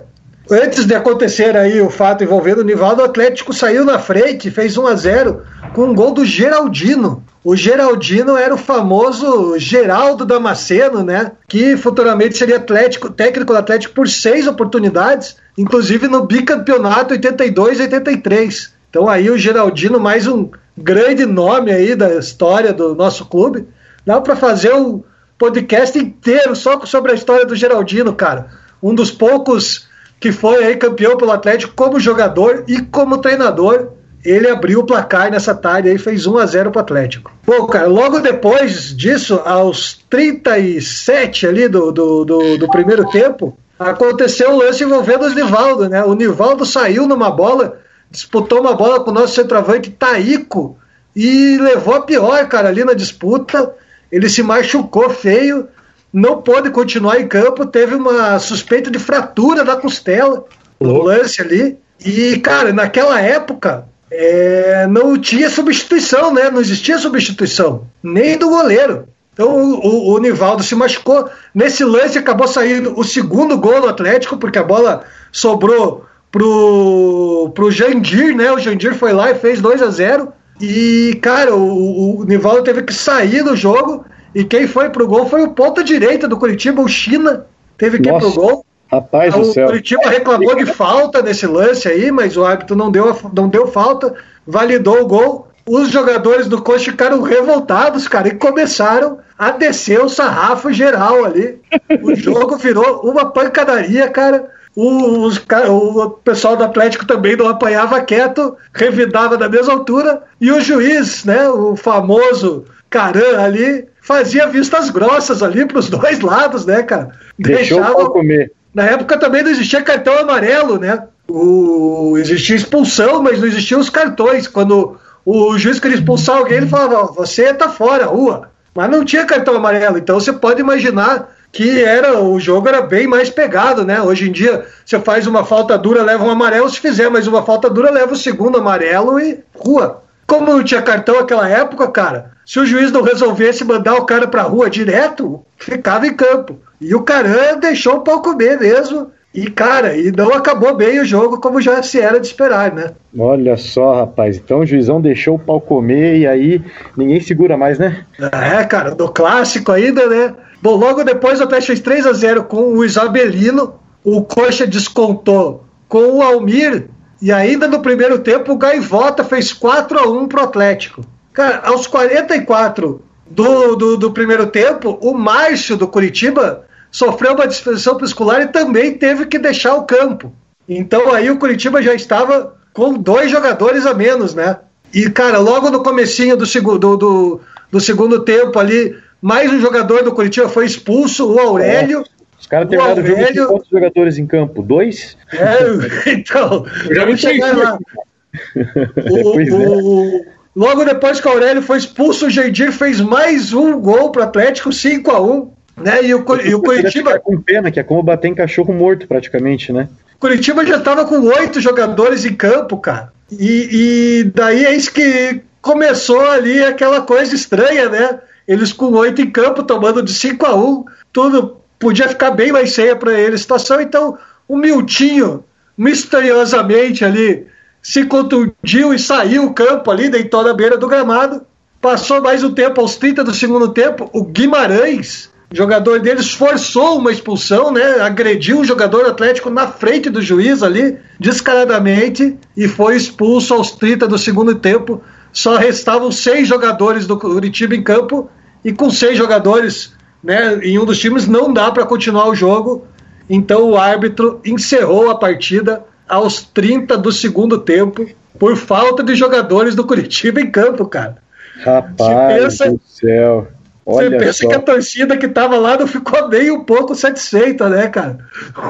antes 0.51 0.85
de 0.85 0.95
acontecer 0.95 1.55
aí 1.55 1.79
o 1.79 1.89
fato 1.89 2.23
envolvendo 2.23 2.59
o 2.59 2.63
Nivaldo, 2.63 3.01
o 3.01 3.05
Atlético 3.05 3.53
saiu 3.53 3.85
na 3.85 3.99
frente, 3.99 4.49
fez 4.49 4.77
1 4.77 4.87
a 4.87 4.95
0 4.95 5.43
com 5.73 5.83
um 5.83 5.95
gol 5.95 6.11
do 6.11 6.25
Geraldino. 6.25 7.23
O 7.43 7.55
Geraldino 7.55 8.35
era 8.35 8.53
o 8.53 8.57
famoso 8.57 9.57
Geraldo 9.57 10.25
Damasceno, 10.25 11.03
né? 11.03 11.31
Que 11.47 11.77
futuramente 11.77 12.37
seria 12.37 12.57
atlético, 12.57 13.09
técnico 13.09 13.53
do 13.53 13.57
Atlético 13.57 13.93
por 13.93 14.09
seis 14.09 14.45
oportunidades, 14.45 15.37
inclusive 15.57 16.07
no 16.07 16.25
bicampeonato 16.25 17.13
82 17.13 17.79
e 17.79 17.83
83. 17.83 18.73
Então 18.89 19.07
aí 19.07 19.29
o 19.29 19.37
Geraldino, 19.37 19.99
mais 19.99 20.27
um 20.27 20.49
grande 20.77 21.25
nome 21.25 21.71
aí 21.71 21.95
da 21.95 22.13
história 22.15 22.73
do 22.73 22.93
nosso 22.93 23.25
clube. 23.25 23.67
Dá 24.05 24.19
para 24.19 24.35
fazer 24.35 24.73
um 24.73 25.01
podcast 25.37 25.97
inteiro 25.97 26.53
só 26.55 26.85
sobre 26.85 27.13
a 27.13 27.15
história 27.15 27.45
do 27.45 27.55
Geraldino, 27.55 28.13
cara. 28.13 28.47
Um 28.83 28.93
dos 28.93 29.11
poucos 29.11 29.87
que 30.19 30.33
foi 30.33 30.65
aí 30.65 30.75
campeão 30.75 31.15
pelo 31.15 31.31
Atlético 31.31 31.73
como 31.73 31.99
jogador 31.99 32.65
e 32.67 32.81
como 32.81 33.19
treinador. 33.19 33.93
Ele 34.23 34.49
abriu 34.49 34.79
o 34.79 34.85
placar 34.85 35.31
nessa 35.31 35.55
tarde 35.55 35.89
e 35.89 35.97
fez 35.97 36.27
1 36.27 36.37
a 36.37 36.45
0 36.45 36.71
para 36.71 36.79
o 36.79 36.81
Atlético. 36.81 37.31
Pô, 37.45 37.67
cara, 37.67 37.87
logo 37.87 38.19
depois 38.19 38.95
disso, 38.95 39.41
aos 39.45 40.03
37 40.09 41.47
ali 41.47 41.67
do, 41.67 41.91
do, 41.91 42.25
do, 42.25 42.57
do 42.57 42.69
primeiro 42.69 43.09
tempo, 43.09 43.57
aconteceu 43.77 44.51
o 44.51 44.57
lance 44.57 44.83
envolvendo 44.83 45.25
o 45.25 45.33
Nivaldo, 45.33 45.87
né? 45.87 46.03
O 46.03 46.13
Nivaldo 46.13 46.65
saiu 46.65 47.07
numa 47.07 47.31
bola, 47.31 47.79
disputou 48.11 48.59
uma 48.59 48.73
bola 48.73 48.99
com 48.99 49.11
o 49.11 49.13
nosso 49.13 49.35
centroavante 49.35 49.89
Taíco 49.89 50.77
e 51.15 51.57
levou 51.57 51.95
a 51.95 52.01
pior, 52.01 52.47
cara, 52.47 52.69
ali 52.69 52.83
na 52.83 52.93
disputa. 52.93 53.73
Ele 54.11 54.27
se 54.27 54.43
machucou 54.43 55.09
feio 55.09 55.67
não 56.11 56.41
pôde 56.41 56.71
continuar 56.71 57.19
em 57.19 57.27
campo, 57.27 57.65
teve 57.65 57.95
uma 57.95 58.39
suspeita 58.39 58.89
de 58.89 58.99
fratura 58.99 59.63
da 59.63 59.75
costela 59.75 60.43
no 60.79 61.03
lance 61.03 61.41
ali. 61.41 61.77
E, 62.03 62.39
cara, 62.39 62.73
naquela 62.73 63.21
época 63.21 63.85
é, 64.11 64.87
não 64.87 65.17
tinha 65.17 65.49
substituição, 65.49 66.33
né? 66.33 66.49
Não 66.49 66.61
existia 66.61 66.97
substituição, 66.97 67.87
nem 68.01 68.37
do 68.37 68.49
goleiro. 68.49 69.07
Então 69.33 69.55
o, 69.55 69.79
o, 69.79 70.13
o, 70.13 70.19
Nivaldo 70.19 70.63
se 70.63 70.75
machucou. 70.75 71.29
Nesse 71.53 71.83
lance 71.83 72.17
acabou 72.17 72.47
saindo 72.47 72.99
o 72.99 73.03
segundo 73.03 73.57
gol 73.57 73.81
do 73.81 73.87
Atlético, 73.87 74.37
porque 74.37 74.59
a 74.59 74.63
bola 74.63 75.03
sobrou 75.31 76.05
pro, 76.31 77.51
pro 77.53 77.71
Jandir, 77.71 78.35
né? 78.35 78.51
O 78.51 78.59
Jandir 78.59 78.95
foi 78.95 79.13
lá 79.13 79.31
e 79.31 79.35
fez 79.35 79.61
2 79.61 79.81
a 79.81 79.89
0 79.89 80.33
E, 80.59 81.17
cara, 81.21 81.55
o, 81.55 82.19
o 82.19 82.25
Nivaldo 82.25 82.63
teve 82.63 82.83
que 82.83 82.93
sair 82.93 83.43
do 83.43 83.55
jogo 83.55 84.05
e 84.33 84.43
quem 84.43 84.67
foi 84.67 84.89
pro 84.89 85.07
gol 85.07 85.25
foi 85.27 85.43
o 85.43 85.51
ponta 85.51 85.83
direita 85.83 86.27
do 86.27 86.37
Curitiba, 86.37 86.81
o 86.81 86.87
China, 86.87 87.45
teve 87.77 87.99
que 87.99 88.09
ir 88.09 88.17
pro 88.17 88.33
gol. 88.33 88.65
Rapaz 88.91 89.35
o 89.35 89.39
do 89.39 89.45
céu. 89.53 89.67
Curitiba 89.67 90.09
reclamou 90.09 90.55
de 90.55 90.65
falta 90.65 91.21
nesse 91.21 91.45
lance 91.45 91.87
aí, 91.87 92.11
mas 92.11 92.35
o 92.35 92.43
árbitro 92.43 92.75
não 92.75 92.91
deu, 92.91 93.15
não 93.33 93.47
deu 93.47 93.67
falta, 93.67 94.13
validou 94.45 95.01
o 95.01 95.07
gol. 95.07 95.47
Os 95.67 95.89
jogadores 95.89 96.47
do 96.47 96.61
Coxa 96.61 96.91
ficaram 96.91 97.21
revoltados, 97.21 98.07
cara, 98.07 98.27
e 98.27 98.35
começaram 98.35 99.19
a 99.37 99.51
descer 99.51 100.03
o 100.03 100.09
sarrafo 100.09 100.73
geral 100.73 101.23
ali. 101.23 101.61
O 102.01 102.15
jogo 102.15 102.57
virou 102.57 103.01
uma 103.01 103.25
pancadaria, 103.27 104.09
cara. 104.09 104.49
O, 104.75 105.25
os, 105.25 105.37
o 105.67 106.09
pessoal 106.09 106.55
do 106.55 106.63
Atlético 106.63 107.05
também 107.05 107.35
não 107.35 107.47
apanhava 107.47 108.01
quieto, 108.01 108.55
revidava 108.73 109.37
da 109.37 109.47
mesma 109.47 109.73
altura. 109.73 110.23
E 110.41 110.51
o 110.51 110.59
juiz, 110.59 111.23
né, 111.23 111.47
o 111.49 111.75
famoso 111.75 112.65
Caran 112.89 113.39
ali, 113.39 113.87
fazia 114.01 114.47
vistas 114.47 114.89
grossas 114.89 115.43
ali 115.43 115.65
para 115.65 115.77
os 115.77 115.89
dois 115.89 116.19
lados, 116.19 116.65
né, 116.65 116.81
cara? 116.81 117.11
Deixou 117.37 117.79
Deixava... 117.79 118.09
comer. 118.09 118.51
Na 118.73 118.83
época 118.83 119.17
também 119.17 119.43
não 119.43 119.51
existia 119.51 119.81
cartão 119.81 120.17
amarelo, 120.17 120.79
né? 120.79 121.03
O... 121.27 122.17
Existia 122.17 122.55
expulsão, 122.55 123.21
mas 123.21 123.39
não 123.39 123.47
existiam 123.47 123.79
os 123.79 123.89
cartões. 123.89 124.47
Quando 124.47 124.97
o 125.25 125.57
juiz 125.57 125.79
queria 125.79 125.97
expulsar 125.97 126.37
alguém, 126.37 126.57
ele 126.57 126.67
falava: 126.67 127.11
você 127.13 127.53
tá 127.53 127.69
fora, 127.69 128.05
rua. 128.05 128.49
Mas 128.73 128.89
não 128.89 129.03
tinha 129.03 129.25
cartão 129.25 129.55
amarelo, 129.55 129.97
então 129.97 130.19
você 130.19 130.31
pode 130.31 130.61
imaginar 130.61 131.29
que 131.51 131.83
era 131.83 132.21
o 132.21 132.39
jogo 132.39 132.69
era 132.69 132.81
bem 132.81 133.07
mais 133.07 133.29
pegado, 133.29 133.83
né? 133.83 134.01
Hoje 134.01 134.29
em 134.29 134.31
dia, 134.31 134.65
você 134.85 134.99
faz 134.99 135.25
uma 135.25 135.43
falta 135.43 135.77
dura, 135.77 136.03
leva 136.03 136.23
um 136.23 136.29
amarelo, 136.29 136.69
se 136.69 136.79
fizer 136.79 137.09
mais 137.09 137.27
uma 137.27 137.43
falta 137.43 137.69
dura, 137.69 137.91
leva 137.91 138.13
o 138.13 138.17
segundo 138.17 138.59
amarelo 138.59 139.19
e 139.19 139.43
rua. 139.55 140.03
Como 140.27 140.45
não 140.45 140.63
tinha 140.63 140.81
cartão 140.81 141.15
naquela 141.15 141.49
época, 141.49 141.87
cara, 141.87 142.31
se 142.45 142.59
o 142.59 142.65
juiz 142.65 142.91
não 142.91 143.01
resolvesse 143.01 143.63
mandar 143.63 143.95
o 143.95 144.05
cara 144.05 144.27
pra 144.27 144.43
rua 144.43 144.69
direto, 144.69 145.43
ficava 145.57 146.05
em 146.05 146.13
campo. 146.13 146.59
E 146.79 146.95
o 146.95 147.01
Caran 147.01 147.59
deixou 147.59 147.95
o 147.95 148.01
pau 148.01 148.21
comer 148.21 148.59
mesmo. 148.59 149.11
E, 149.33 149.49
cara, 149.49 149.95
e 149.95 150.11
não 150.11 150.33
acabou 150.33 150.75
bem 150.75 150.99
o 150.99 151.05
jogo 151.05 151.39
como 151.39 151.61
já 151.61 151.83
se 151.83 151.99
era 151.99 152.19
de 152.19 152.25
esperar, 152.25 152.73
né? 152.73 152.91
Olha 153.17 153.55
só, 153.57 153.99
rapaz. 153.99 154.37
Então 154.37 154.59
o 154.59 154.65
juizão 154.65 154.99
deixou 154.99 155.35
o 155.35 155.39
pau 155.39 155.61
comer 155.61 156.17
e 156.17 156.27
aí 156.27 156.63
ninguém 156.97 157.21
segura 157.21 157.55
mais, 157.55 157.77
né? 157.77 158.05
É, 158.19 158.63
cara, 158.63 158.95
do 158.95 159.07
clássico 159.09 159.71
ainda, 159.71 160.07
né? 160.07 160.33
Bom, 160.61 160.75
logo 160.75 161.03
depois 161.03 161.39
o 161.39 161.43
Atlético 161.43 161.67
fez 161.67 161.79
3 161.79 162.07
a 162.07 162.13
0 162.13 162.43
com 162.45 162.73
o 162.73 162.83
Isabelino. 162.83 163.75
O 164.03 164.23
Coxa 164.23 164.65
descontou 164.65 165.63
com 165.87 166.17
o 166.17 166.21
Almir 166.23 166.87
e 167.21 167.31
ainda 167.31 167.67
no 167.67 167.81
primeiro 167.81 168.19
tempo, 168.19 168.53
o 168.53 168.57
Gaivota 168.57 169.23
fez 169.23 169.51
4 169.51 169.99
a 169.99 170.09
1 170.09 170.27
pro 170.27 170.41
Atlético. 170.41 171.01
Cara, 171.33 171.61
aos 171.65 171.85
44 171.85 173.01
do, 173.29 173.75
do, 173.75 173.97
do 173.97 174.11
primeiro 174.11 174.47
tempo, 174.47 174.97
o 175.01 175.13
Márcio 175.13 175.77
do 175.77 175.87
Curitiba 175.87 176.65
sofreu 176.91 177.33
uma 177.33 177.47
disposição 177.47 177.97
muscular 177.99 178.41
e 178.41 178.47
também 178.47 178.97
teve 178.97 179.25
que 179.25 179.37
deixar 179.37 179.75
o 179.75 179.83
campo. 179.83 180.33
Então 180.67 181.11
aí 181.13 181.29
o 181.29 181.37
Curitiba 181.37 181.81
já 181.81 181.93
estava 181.93 182.55
com 182.73 182.93
dois 182.93 183.31
jogadores 183.31 183.85
a 183.85 183.93
menos, 183.93 184.33
né? 184.33 184.57
E, 184.93 185.09
cara, 185.09 185.37
logo 185.37 185.69
no 185.69 185.83
comecinho 185.83 186.35
do, 186.35 186.45
do, 186.79 186.97
do, 186.97 187.41
do 187.71 187.79
segundo 187.79 188.21
tempo 188.21 188.57
ali, 188.57 188.95
mais 189.21 189.51
um 189.51 189.59
jogador 189.59 190.03
do 190.03 190.13
Curitiba 190.13 190.49
foi 190.49 190.65
expulso, 190.65 191.31
o 191.31 191.39
Aurélio. 191.39 191.99
É. 191.99 192.19
Os 192.39 192.47
caras 192.47 192.69
terminaram 192.69 193.03
o 193.03 193.05
jogo 193.05 193.35
com 193.35 193.53
quantos 193.53 193.69
jogadores 193.69 194.17
em 194.17 194.25
campo? 194.25 194.61
Dois? 194.61 195.17
É, 195.33 196.09
então. 196.11 196.65
já 196.91 197.05
me 197.05 197.17
chegar 197.17 197.55
lá. 197.55 197.77
o, 199.11 199.39
é. 199.39 199.45
o, 199.49 200.25
logo 200.55 200.85
depois 200.85 201.19
que 201.19 201.27
o 201.27 201.31
Aurélio 201.31 201.61
foi 201.61 201.77
expulso, 201.77 202.27
o 202.27 202.29
Jardim 202.29 202.71
fez 202.71 203.01
mais 203.01 203.53
um 203.53 203.79
gol 203.79 204.11
para 204.11 204.21
o 204.21 204.25
Atlético, 204.25 204.71
5 204.71 205.11
a 205.11 205.21
1 205.21 205.51
né? 205.77 206.03
E 206.03 206.13
o, 206.13 206.23
e 206.43 206.55
o 206.55 206.61
Curitiba. 206.61 207.19
com 207.19 207.39
pena, 207.41 207.71
que 207.71 207.79
é 207.79 207.83
como 207.83 208.03
bater 208.03 208.27
em 208.27 208.35
cachorro 208.35 208.73
morto, 208.73 209.07
praticamente, 209.07 209.71
né? 209.71 209.87
Curitiba 210.19 210.65
já 210.65 210.77
estava 210.77 211.05
com 211.05 211.21
oito 211.21 211.61
jogadores 211.61 212.25
em 212.25 212.35
campo, 212.35 212.77
cara. 212.77 213.11
E, 213.31 213.69
e 213.71 214.23
daí 214.35 214.65
é 214.65 214.75
isso 214.75 214.91
que 214.91 215.41
começou 215.61 216.21
ali 216.21 216.63
aquela 216.63 217.01
coisa 217.01 217.33
estranha, 217.33 217.89
né? 217.89 218.19
Eles 218.47 218.73
com 218.73 218.91
oito 218.93 219.21
em 219.21 219.29
campo, 219.29 219.63
tomando 219.63 220.01
de 220.01 220.13
5 220.13 220.45
a 220.45 220.55
1 220.55 220.85
tudo 221.11 221.57
podia 221.77 222.07
ficar 222.07 222.31
bem 222.31 222.51
mais 222.51 222.75
feia 222.75 222.95
para 222.95 223.17
ele 223.17 223.35
a 223.35 223.37
situação. 223.37 223.79
Então, 223.79 224.17
o 224.47 224.57
Miltinho, 224.57 225.43
misteriosamente 225.77 227.05
ali, 227.05 227.47
se 227.81 228.05
contundiu 228.05 228.93
e 228.93 228.99
saiu 228.99 229.45
o 229.45 229.53
campo 229.53 229.89
ali, 229.89 230.09
deitou 230.09 230.43
na 230.43 230.53
beira 230.53 230.77
do 230.77 230.87
gramado. 230.87 231.45
Passou 231.81 232.21
mais 232.21 232.43
um 232.43 232.53
tempo, 232.53 232.81
aos 232.81 232.97
30 232.97 233.23
do 233.23 233.33
segundo 233.33 233.69
tempo, 233.69 234.09
o 234.11 234.23
Guimarães, 234.23 235.29
jogador 235.51 235.99
deles, 235.99 236.31
forçou 236.31 236.97
uma 236.97 237.11
expulsão, 237.11 237.71
né? 237.71 238.01
Agrediu 238.01 238.59
um 238.59 238.63
jogador 238.63 239.05
atlético 239.05 239.49
na 239.49 239.67
frente 239.67 240.09
do 240.09 240.21
juiz 240.21 240.61
ali, 240.61 240.97
descaradamente, 241.19 242.37
e 242.55 242.67
foi 242.67 242.95
expulso 242.95 243.53
aos 243.53 243.71
30 243.71 244.07
do 244.07 244.17
segundo 244.17 244.55
tempo. 244.55 245.01
Só 245.31 245.57
restavam 245.57 246.11
seis 246.11 246.47
jogadores 246.47 247.07
do 247.07 247.17
Curitiba 247.17 247.75
em 247.75 247.83
campo, 247.83 248.29
e 248.63 248.71
com 248.71 248.89
seis 248.89 249.17
jogadores 249.17 249.93
né, 250.23 250.59
em 250.63 250.77
um 250.77 250.85
dos 250.85 250.99
times 250.99 251.27
não 251.27 251.51
dá 251.51 251.71
para 251.71 251.85
continuar 251.85 252.27
o 252.29 252.35
jogo. 252.35 252.85
Então 253.29 253.69
o 253.69 253.77
árbitro 253.77 254.41
encerrou 254.45 255.09
a 255.09 255.17
partida 255.17 255.83
aos 256.07 256.43
30 256.43 256.97
do 256.97 257.11
segundo 257.11 257.59
tempo 257.59 258.07
por 258.37 258.55
falta 258.55 259.03
de 259.03 259.15
jogadores 259.15 259.75
do 259.75 259.85
Curitiba 259.85 260.41
em 260.41 260.49
campo, 260.49 260.85
cara. 260.85 261.17
Rapaz 261.63 262.33
pensa, 262.33 262.71
do 262.71 262.81
céu. 262.85 263.47
Olha 263.91 264.09
você 264.09 264.17
pensa 264.17 264.43
só. 264.43 264.49
que 264.49 264.55
a 264.55 264.59
torcida 264.59 265.17
que 265.17 265.25
estava 265.25 265.57
lá 265.57 265.75
não 265.75 265.87
ficou 265.87 266.29
nem 266.29 266.51
um 266.51 266.63
pouco 266.63 266.93
satisfeita, 266.93 267.67
né, 267.67 267.87
cara? 267.87 268.19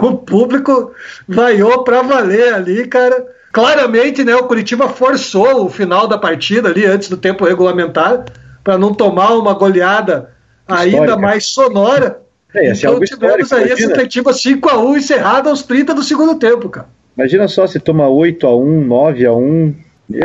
O 0.01 0.15
público 0.15 0.93
vaiou 1.27 1.83
para 1.83 2.01
valer 2.01 2.53
ali, 2.53 2.87
cara. 2.87 3.27
Claramente, 3.51 4.23
né, 4.23 4.35
o 4.35 4.45
Curitiba 4.45 4.87
forçou 4.87 5.65
o 5.65 5.69
final 5.69 6.07
da 6.07 6.17
partida 6.17 6.69
ali 6.69 6.85
antes 6.85 7.09
do 7.09 7.17
tempo 7.17 7.45
regulamentar 7.45 8.23
para 8.63 8.77
não 8.77 8.93
tomar 8.93 9.33
uma 9.33 9.53
goleada 9.53 10.29
ainda 10.67 11.17
mais 11.17 11.47
sonora. 11.47 12.21
É, 12.53 12.71
então 12.71 12.97
é 12.97 13.05
tivemos 13.05 13.51
aí 13.51 13.71
essa 13.71 13.87
tentativa 13.89 14.31
5x1 14.31 14.97
encerrada 14.97 15.49
aos 15.49 15.63
30 15.63 15.93
do 15.93 16.03
segundo 16.03 16.35
tempo, 16.35 16.69
cara. 16.69 16.87
Imagina 17.17 17.47
só 17.47 17.67
se 17.67 17.79
toma 17.79 18.05
8x1, 18.05 18.87
9x1. 18.87 19.75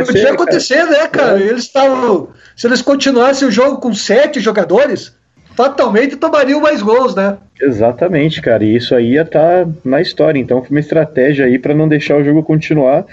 Podia 0.07 0.33
acontecer, 0.33 0.77
cara. 0.77 0.91
né, 0.91 1.09
cara? 1.09 1.41
É. 1.41 1.47
Eles 1.47 1.65
estavam. 1.65 2.29
Se 2.57 2.67
eles 2.67 2.81
continuassem 2.81 3.47
o 3.47 3.51
jogo 3.51 3.79
com 3.79 3.93
sete 3.95 4.41
jogadores, 4.41 5.15
fatalmente 5.55 6.17
tomariam 6.17 6.61
mais 6.61 6.81
gols, 6.81 7.15
né? 7.15 7.37
Exatamente, 7.61 8.41
cara. 8.41 8.65
E 8.65 8.77
isso 8.77 8.95
aí 8.95 9.13
ia 9.13 9.23
estar 9.23 9.65
tá 9.65 9.71
na 9.85 10.01
história. 10.01 10.39
Então 10.39 10.63
foi 10.63 10.71
uma 10.71 10.81
estratégia 10.81 11.47
aí 11.47 11.59
para 11.59 11.75
não 11.75 11.87
deixar 11.87 12.17
o 12.17 12.25
jogo 12.25 12.43
continuar. 12.43 13.05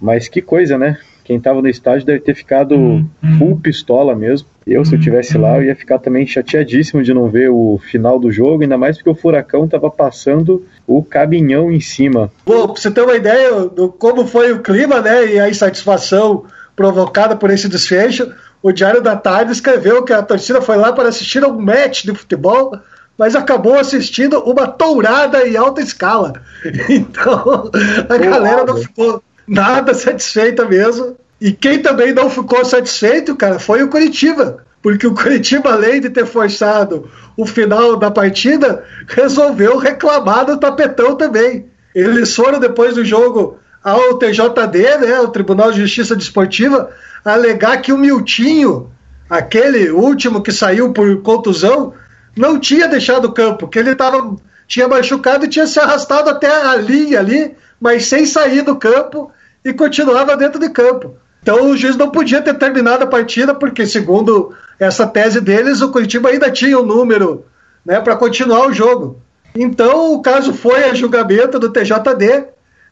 Mas 0.00 0.28
que 0.28 0.40
coisa, 0.40 0.78
né? 0.78 0.98
Quem 1.28 1.38
tava 1.38 1.60
no 1.60 1.68
estádio 1.68 2.06
deve 2.06 2.20
ter 2.20 2.34
ficado 2.34 2.74
uhum. 2.74 3.06
full 3.38 3.60
pistola 3.60 4.16
mesmo. 4.16 4.48
Eu, 4.66 4.82
se 4.82 4.94
eu 4.94 4.98
tivesse 4.98 5.36
lá, 5.36 5.58
eu 5.58 5.64
ia 5.64 5.76
ficar 5.76 5.98
também 5.98 6.26
chateadíssimo 6.26 7.02
de 7.02 7.12
não 7.12 7.28
ver 7.28 7.50
o 7.50 7.78
final 7.78 8.18
do 8.18 8.32
jogo, 8.32 8.62
ainda 8.62 8.78
mais 8.78 8.96
porque 8.96 9.10
o 9.10 9.14
Furacão 9.14 9.68
tava 9.68 9.90
passando 9.90 10.64
o 10.86 11.02
caminhão 11.02 11.70
em 11.70 11.80
cima. 11.80 12.32
Bom, 12.46 12.68
pra 12.68 12.80
você 12.80 12.90
ter 12.90 13.02
uma 13.02 13.14
ideia 13.14 13.52
do 13.66 13.90
como 13.90 14.26
foi 14.26 14.52
o 14.52 14.60
clima, 14.60 15.02
né, 15.02 15.34
e 15.34 15.38
a 15.38 15.50
insatisfação 15.50 16.46
provocada 16.74 17.36
por 17.36 17.50
esse 17.50 17.68
desfecho, 17.68 18.32
o 18.62 18.72
Diário 18.72 19.02
da 19.02 19.14
Tarde 19.14 19.52
escreveu 19.52 20.02
que 20.04 20.14
a 20.14 20.22
torcida 20.22 20.62
foi 20.62 20.78
lá 20.78 20.94
para 20.94 21.10
assistir 21.10 21.44
a 21.44 21.48
um 21.48 21.60
match 21.60 22.04
de 22.04 22.14
futebol, 22.14 22.72
mas 23.18 23.36
acabou 23.36 23.78
assistindo 23.78 24.38
uma 24.44 24.66
tourada 24.66 25.46
em 25.46 25.58
alta 25.58 25.82
escala. 25.82 26.32
Então, 26.88 27.70
a 28.08 28.16
galera 28.16 28.64
não 28.64 28.78
ficou 28.78 29.22
nada 29.48 29.94
satisfeita 29.94 30.64
mesmo. 30.64 31.16
E 31.40 31.52
quem 31.52 31.80
também 31.80 32.12
não 32.12 32.28
ficou 32.28 32.64
satisfeito, 32.64 33.36
cara, 33.36 33.58
foi 33.58 33.82
o 33.82 33.88
Curitiba. 33.88 34.64
Porque 34.82 35.06
o 35.06 35.14
Curitiba, 35.14 35.72
além 35.72 36.00
de 36.00 36.10
ter 36.10 36.26
forçado 36.26 37.10
o 37.36 37.46
final 37.46 37.96
da 37.96 38.10
partida, 38.10 38.84
resolveu 39.06 39.76
reclamar 39.78 40.46
do 40.46 40.58
tapetão 40.58 41.16
também. 41.16 41.66
Eles 41.94 42.34
foram, 42.34 42.60
depois 42.60 42.94
do 42.94 43.04
jogo, 43.04 43.58
ao 43.82 44.18
TJD, 44.18 44.98
né, 44.98 45.20
o 45.20 45.28
Tribunal 45.28 45.72
de 45.72 45.80
Justiça 45.80 46.14
Desportiva, 46.14 46.90
alegar 47.24 47.80
que 47.80 47.92
o 47.92 47.98
Miltinho, 47.98 48.90
aquele 49.28 49.90
último 49.90 50.42
que 50.42 50.52
saiu 50.52 50.92
por 50.92 51.22
contusão, 51.22 51.94
não 52.36 52.58
tinha 52.58 52.86
deixado 52.86 53.26
o 53.26 53.32
campo, 53.32 53.66
que 53.66 53.78
ele 53.78 53.94
tava, 53.96 54.36
tinha 54.66 54.86
machucado 54.86 55.44
e 55.44 55.48
tinha 55.48 55.66
se 55.66 55.80
arrastado 55.80 56.30
até 56.30 56.48
a 56.48 56.76
linha 56.76 57.18
ali, 57.18 57.56
mas 57.80 58.06
sem 58.06 58.26
sair 58.26 58.62
do 58.62 58.76
campo 58.76 59.30
e 59.70 59.74
continuava 59.74 60.36
dentro 60.36 60.58
de 60.58 60.70
campo. 60.70 61.16
Então 61.42 61.70
o 61.70 61.76
juiz 61.76 61.96
não 61.96 62.10
podia 62.10 62.42
ter 62.42 62.54
terminado 62.54 63.04
a 63.04 63.06
partida, 63.06 63.54
porque, 63.54 63.86
segundo 63.86 64.52
essa 64.78 65.06
tese 65.06 65.40
deles, 65.40 65.80
o 65.80 65.90
Curitiba 65.90 66.28
ainda 66.28 66.50
tinha 66.50 66.78
o 66.78 66.82
um 66.82 66.86
número 66.86 67.44
né, 67.84 68.00
para 68.00 68.16
continuar 68.16 68.66
o 68.66 68.72
jogo. 68.72 69.20
Então 69.54 70.12
o 70.12 70.22
caso 70.22 70.52
foi 70.52 70.84
a 70.84 70.94
julgamento 70.94 71.58
do 71.58 71.70
TJD. 71.70 72.44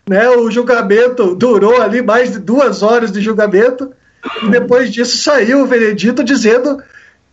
Né, 0.09 0.29
o 0.31 0.51
julgamento 0.51 1.35
durou 1.35 1.81
ali 1.81 2.01
mais 2.01 2.33
de 2.33 2.39
duas 2.39 2.83
horas 2.83 3.13
de 3.13 3.21
julgamento. 3.21 3.93
E 4.43 4.49
depois 4.49 4.93
disso 4.93 5.19
saiu 5.19 5.63
o 5.63 5.67
veredito 5.67 6.25
dizendo 6.25 6.83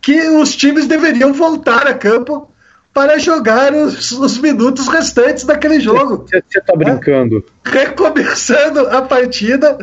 que 0.00 0.28
os 0.28 0.54
times 0.54 0.86
deveriam 0.86 1.32
voltar 1.32 1.86
a 1.86 1.94
campo 1.94 2.50
para 2.94 3.18
jogar 3.18 3.74
os, 3.74 4.12
os 4.12 4.38
minutos 4.38 4.86
restantes 4.86 5.44
daquele 5.44 5.80
jogo. 5.80 6.24
Você 6.28 6.40
está 6.56 6.76
brincando? 6.76 7.44
Recomeçando 7.64 8.86
a 8.88 9.02
partida 9.02 9.76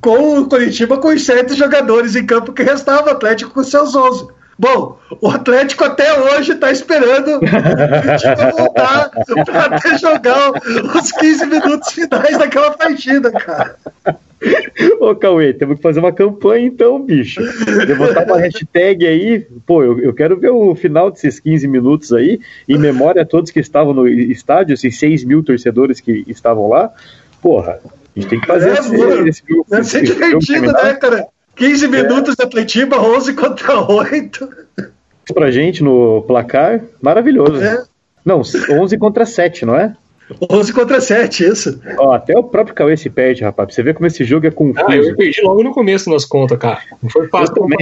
com 0.00 0.40
o 0.40 0.48
Curitiba 0.48 0.98
com 0.98 1.08
os 1.08 1.24
sete 1.24 1.54
jogadores 1.54 2.16
em 2.16 2.26
campo 2.26 2.52
que 2.52 2.64
restava, 2.64 3.06
o 3.06 3.12
Atlético 3.12 3.52
com 3.52 3.62
seus 3.62 3.94
11. 3.94 4.26
Bom, 4.58 4.98
o 5.20 5.28
Atlético 5.28 5.84
até 5.84 6.18
hoje 6.18 6.52
está 6.52 6.70
esperando 6.70 7.40
voltar 8.56 9.10
para 9.44 9.76
até 9.76 9.98
jogar 9.98 10.52
os 10.52 11.12
15 11.12 11.46
minutos 11.46 11.92
finais 11.92 12.38
daquela 12.38 12.70
partida, 12.70 13.30
cara. 13.30 13.76
Ô, 15.00 15.14
Cauê, 15.14 15.52
temos 15.52 15.76
que 15.76 15.82
fazer 15.82 16.00
uma 16.00 16.12
campanha 16.12 16.66
então, 16.66 17.00
bicho. 17.00 17.40
Eu 17.40 17.96
botar 17.96 18.24
uma 18.24 18.38
hashtag 18.38 19.06
aí. 19.06 19.46
Pô, 19.66 19.82
eu, 19.82 19.98
eu 19.98 20.14
quero 20.14 20.38
ver 20.38 20.50
o 20.50 20.74
final 20.74 21.10
desses 21.10 21.38
15 21.40 21.68
minutos 21.68 22.12
aí, 22.12 22.40
em 22.68 22.78
memória 22.78 23.22
a 23.22 23.26
todos 23.26 23.50
que 23.50 23.60
estavam 23.60 23.92
no 23.92 24.08
estádio, 24.08 24.74
esses 24.74 24.98
6 24.98 25.24
mil 25.24 25.42
torcedores 25.42 26.00
que 26.00 26.24
estavam 26.28 26.68
lá. 26.68 26.90
Porra, 27.42 27.80
a 27.84 28.20
gente 28.20 28.28
tem 28.28 28.40
que 28.40 28.46
fazer 28.46 28.70
é, 28.70 28.72
esse, 28.72 28.96
mano, 28.96 29.28
esse, 29.28 29.42
esse, 29.46 29.70
Deve 29.70 29.84
ser 29.84 30.02
divertido, 30.02 30.72
né, 30.72 30.94
cara? 30.94 31.26
15 31.56 31.88
minutos 31.88 32.34
é. 32.34 32.36
de 32.36 32.42
Atletiba, 32.42 33.00
11 33.00 33.34
contra 33.34 33.80
8. 33.80 34.48
Pra 35.34 35.50
gente 35.50 35.82
no 35.82 36.22
placar, 36.22 36.82
maravilhoso. 37.02 37.62
É. 37.62 37.82
Não, 38.24 38.40
11 38.40 38.98
contra 38.98 39.26
7, 39.26 39.64
não 39.64 39.74
é? 39.74 39.94
11 40.50 40.72
contra 40.72 41.00
7, 41.00 41.44
isso. 41.44 41.80
Ó, 41.98 42.12
até 42.12 42.36
o 42.36 42.42
próprio 42.42 42.74
Cauê 42.74 42.96
se 42.96 43.08
perde, 43.08 43.44
rapaz. 43.44 43.74
Você 43.74 43.82
vê 43.82 43.94
como 43.94 44.06
esse 44.06 44.24
jogo 44.24 44.46
é 44.46 44.50
confuso. 44.50 44.86
Ah, 44.88 44.96
eu 44.96 45.16
perdi 45.16 45.40
logo 45.42 45.62
no 45.62 45.72
começo 45.72 46.10
nas 46.10 46.24
contas, 46.24 46.58
cara. 46.58 46.80
Não 47.02 47.08
foi 47.08 47.28
fácil. 47.28 47.54
Eu 47.56 47.62
também. 47.62 47.78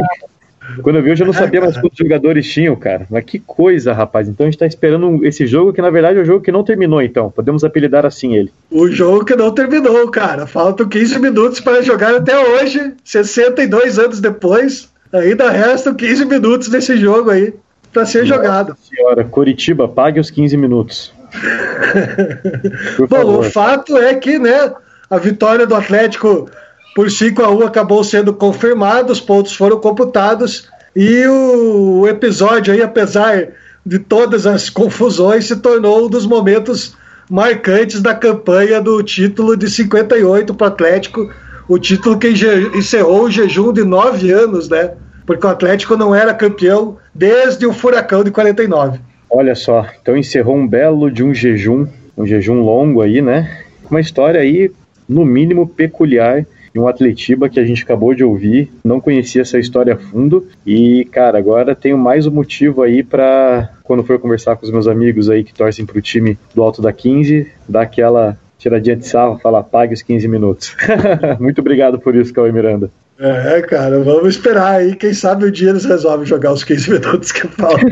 Quando 0.82 0.96
eu 0.96 1.02
vi, 1.02 1.10
eu 1.10 1.16
já 1.16 1.24
não 1.24 1.32
sabia 1.32 1.60
mais 1.60 1.76
quantos 1.80 1.98
jogadores 1.98 2.50
tinham, 2.50 2.74
cara. 2.76 3.06
Mas 3.10 3.24
que 3.24 3.38
coisa, 3.38 3.92
rapaz. 3.92 4.28
Então 4.28 4.46
a 4.46 4.50
gente 4.50 4.58
tá 4.58 4.66
esperando 4.66 5.24
esse 5.24 5.46
jogo 5.46 5.72
que, 5.72 5.82
na 5.82 5.90
verdade, 5.90 6.18
é 6.18 6.22
o 6.22 6.24
jogo 6.24 6.40
que 6.42 6.52
não 6.52 6.64
terminou, 6.64 7.02
então. 7.02 7.30
Podemos 7.30 7.64
apelidar 7.64 8.06
assim 8.06 8.34
ele. 8.34 8.52
O 8.70 8.88
jogo 8.88 9.24
que 9.24 9.36
não 9.36 9.50
terminou, 9.52 10.10
cara. 10.10 10.46
Faltam 10.46 10.88
15 10.88 11.18
minutos 11.18 11.60
para 11.60 11.82
jogar 11.82 12.14
até 12.14 12.38
hoje, 12.38 12.94
62 13.04 13.98
anos 13.98 14.20
depois. 14.20 14.88
Ainda 15.12 15.50
restam 15.50 15.94
15 15.94 16.24
minutos 16.24 16.68
nesse 16.68 16.96
jogo 16.96 17.30
aí 17.30 17.54
para 17.92 18.04
ser 18.04 18.22
Nossa 18.22 18.34
jogado. 18.34 18.76
Senhora, 18.82 19.24
Coritiba, 19.24 19.86
pague 19.86 20.18
os 20.18 20.30
15 20.30 20.56
minutos. 20.56 21.12
Bom, 23.08 23.38
o 23.38 23.42
fato 23.44 23.96
é 23.96 24.14
que 24.14 24.38
né, 24.38 24.72
a 25.08 25.18
vitória 25.18 25.66
do 25.66 25.74
Atlético 25.74 26.48
por 26.94 27.10
5 27.10 27.42
a 27.42 27.50
1 27.50 27.62
acabou 27.62 28.04
sendo 28.04 28.32
confirmada, 28.32 29.12
os 29.12 29.20
pontos 29.20 29.54
foram 29.54 29.78
computados 29.80 30.68
e 30.94 31.26
o 31.26 32.06
episódio 32.06 32.72
aí, 32.72 32.80
apesar 32.80 33.48
de 33.84 33.98
todas 33.98 34.46
as 34.46 34.70
confusões, 34.70 35.46
se 35.46 35.56
tornou 35.56 36.06
um 36.06 36.08
dos 36.08 36.24
momentos 36.24 36.96
marcantes 37.28 38.00
da 38.00 38.14
campanha 38.14 38.80
do 38.80 39.02
título 39.02 39.56
de 39.56 39.68
58 39.68 40.54
para 40.54 40.64
o 40.64 40.68
Atlético, 40.68 41.30
o 41.68 41.78
título 41.78 42.18
que 42.18 42.28
encerrou 42.28 43.24
o 43.24 43.30
jejum 43.30 43.72
de 43.72 43.82
nove 43.82 44.30
anos, 44.30 44.68
né? 44.68 44.92
Porque 45.26 45.46
o 45.46 45.50
Atlético 45.50 45.96
não 45.96 46.14
era 46.14 46.32
campeão 46.32 46.96
desde 47.14 47.66
o 47.66 47.72
Furacão 47.72 48.22
de 48.22 48.30
49. 48.30 49.00
Olha 49.28 49.54
só, 49.54 49.86
então 50.00 50.16
encerrou 50.16 50.56
um 50.56 50.68
belo 50.68 51.10
de 51.10 51.24
um 51.24 51.34
jejum, 51.34 51.86
um 52.16 52.26
jejum 52.26 52.62
longo 52.62 53.00
aí, 53.00 53.20
né? 53.20 53.64
Uma 53.90 54.00
história 54.00 54.40
aí, 54.40 54.70
no 55.08 55.24
mínimo, 55.24 55.66
peculiar 55.66 56.46
de 56.74 56.80
um 56.80 56.88
Atletiba 56.88 57.48
que 57.48 57.60
a 57.60 57.64
gente 57.64 57.84
acabou 57.84 58.12
de 58.14 58.24
ouvir, 58.24 58.72
não 58.82 59.00
conhecia 59.00 59.42
essa 59.42 59.60
história 59.60 59.94
a 59.94 59.96
fundo 59.96 60.48
e, 60.66 61.04
cara, 61.12 61.38
agora 61.38 61.72
tenho 61.72 61.96
mais 61.96 62.26
um 62.26 62.32
motivo 62.32 62.82
aí 62.82 63.04
para 63.04 63.70
quando 63.84 64.02
for 64.02 64.18
conversar 64.18 64.56
com 64.56 64.66
os 64.66 64.72
meus 64.72 64.88
amigos 64.88 65.30
aí 65.30 65.44
que 65.44 65.54
torcem 65.54 65.86
pro 65.86 66.02
time 66.02 66.36
do 66.52 66.64
Alto 66.64 66.82
da 66.82 66.92
15, 66.92 67.46
dar 67.68 67.82
aquela 67.82 68.36
tiradinha 68.58 68.96
de 68.96 69.06
sarro, 69.06 69.38
falar 69.38 69.62
pague 69.62 69.94
os 69.94 70.02
15 70.02 70.26
minutos. 70.26 70.74
Muito 71.38 71.60
obrigado 71.60 71.96
por 72.00 72.16
isso, 72.16 72.32
Cauê 72.32 72.50
Miranda. 72.50 72.90
É, 73.20 73.62
cara, 73.62 74.00
vamos 74.00 74.34
esperar 74.34 74.80
aí. 74.80 74.96
Quem 74.96 75.14
sabe 75.14 75.44
o 75.44 75.52
dia 75.52 75.70
eles 75.70 75.84
resolvem 75.84 76.26
jogar 76.26 76.52
os 76.52 76.64
15 76.64 76.90
minutos 76.90 77.30
que 77.30 77.46
faltam. 77.46 77.88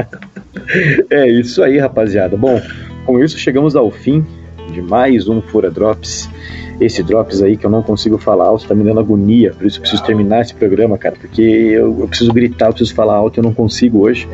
é 1.10 1.28
isso 1.28 1.62
aí, 1.62 1.78
rapaziada. 1.78 2.34
Bom, 2.34 2.62
com 3.04 3.22
isso 3.22 3.36
chegamos 3.36 3.76
ao 3.76 3.90
fim 3.90 4.24
de 4.74 4.82
mais 4.82 5.28
um 5.28 5.40
Fura 5.40 5.70
Drops. 5.70 6.28
Esse 6.80 7.02
Drops 7.02 7.40
aí 7.40 7.56
que 7.56 7.64
eu 7.64 7.70
não 7.70 7.82
consigo 7.82 8.18
falar 8.18 8.46
alto, 8.46 8.66
tá 8.66 8.74
me 8.74 8.82
dando 8.82 8.98
agonia, 8.98 9.52
por 9.52 9.64
isso 9.64 9.78
eu 9.78 9.82
preciso 9.82 10.02
terminar 10.02 10.40
esse 10.40 10.54
programa, 10.54 10.98
cara, 10.98 11.14
porque 11.18 11.40
eu, 11.40 11.96
eu 12.00 12.08
preciso 12.08 12.32
gritar, 12.32 12.66
eu 12.66 12.72
preciso 12.72 12.94
falar 12.94 13.14
alto, 13.14 13.38
eu 13.38 13.44
não 13.44 13.54
consigo 13.54 14.04
hoje. 14.04 14.28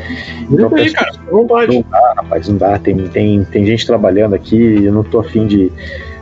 Então, 0.50 0.74
aí, 0.74 0.90
cara, 0.90 1.12
não 1.30 1.46
pode. 1.46 1.74
Não 1.74 1.84
dá, 1.90 2.14
rapaz, 2.16 2.48
não 2.48 2.56
dá. 2.56 2.78
Tem, 2.78 2.96
tem, 3.08 3.44
tem 3.44 3.66
gente 3.66 3.86
trabalhando 3.86 4.34
aqui, 4.34 4.84
eu 4.84 4.92
não 4.92 5.04
tô 5.04 5.20
afim 5.20 5.46
de 5.46 5.70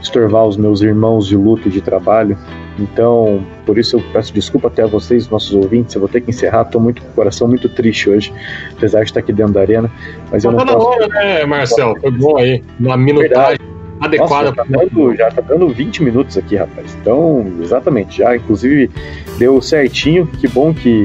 estorvar 0.02 0.44
os 0.46 0.56
meus 0.56 0.80
irmãos 0.80 1.26
de 1.28 1.36
luta 1.36 1.68
e 1.68 1.70
de 1.70 1.80
trabalho. 1.80 2.36
Então, 2.78 3.44
por 3.66 3.76
isso 3.76 3.96
eu 3.96 4.02
peço 4.12 4.32
desculpa 4.32 4.68
até 4.68 4.82
a 4.82 4.86
vocês, 4.86 5.28
nossos 5.28 5.52
ouvintes. 5.52 5.94
Eu 5.94 6.00
vou 6.00 6.08
ter 6.08 6.20
que 6.20 6.30
encerrar. 6.30 6.62
Estou 6.62 6.80
muito 6.80 7.02
com 7.02 7.08
o 7.08 7.12
coração 7.12 7.48
muito 7.48 7.68
triste 7.68 8.08
hoje, 8.08 8.32
apesar 8.72 9.00
de 9.00 9.06
estar 9.06 9.20
aqui 9.20 9.32
dentro 9.32 9.54
da 9.54 9.60
arena. 9.60 9.90
Mas 10.30 10.44
eu 10.44 10.52
não 10.52 10.58
tá 10.58 10.74
posso. 10.74 10.78
Na 10.78 10.84
hora, 10.84 11.08
né, 11.08 11.44
Marcel? 11.44 11.94
Foi 12.00 12.10
bom 12.10 12.38
aí. 12.38 12.62
Uma 12.78 12.96
minutagem 12.96 13.58
adequada. 14.00 14.48
Já, 14.48 14.52
tá 14.52 14.64
dando, 14.68 15.16
já 15.16 15.30
tá 15.30 15.40
dando 15.40 15.68
20 15.68 16.02
minutos 16.02 16.36
aqui, 16.36 16.56
rapaz. 16.56 16.96
Então, 17.00 17.46
exatamente. 17.60 18.18
Já, 18.18 18.36
inclusive, 18.36 18.90
deu 19.38 19.60
certinho. 19.60 20.26
Que 20.26 20.48
bom 20.48 20.72
que, 20.74 21.04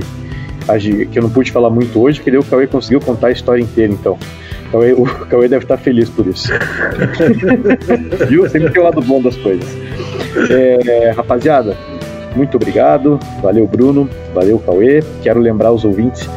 que 1.11 1.19
eu 1.19 1.23
não 1.23 1.29
pude 1.29 1.51
falar 1.51 1.69
muito 1.69 1.99
hoje, 1.99 2.21
porque 2.21 2.37
o 2.37 2.43
Cauê 2.43 2.67
conseguiu 2.67 2.99
contar 2.99 3.27
a 3.27 3.31
história 3.31 3.61
inteira, 3.61 3.91
então. 3.91 4.17
Cauê, 4.71 4.93
o 4.93 5.03
Cauê 5.29 5.47
deve 5.47 5.65
estar 5.65 5.77
feliz 5.77 6.09
por 6.09 6.25
isso. 6.27 6.49
Viu? 8.27 8.49
Sempre 8.49 8.71
tem 8.71 8.81
o 8.81 8.85
lado 8.85 9.01
bom 9.01 9.21
das 9.21 9.35
coisas. 9.35 9.67
É, 10.49 11.11
rapaziada, 11.11 11.77
muito 12.35 12.57
obrigado. 12.57 13.19
Valeu, 13.41 13.67
Bruno. 13.67 14.09
Valeu, 14.33 14.59
Cauê. 14.59 15.03
Quero 15.21 15.39
lembrar 15.39 15.71
os 15.71 15.85
ouvintes 15.85 16.27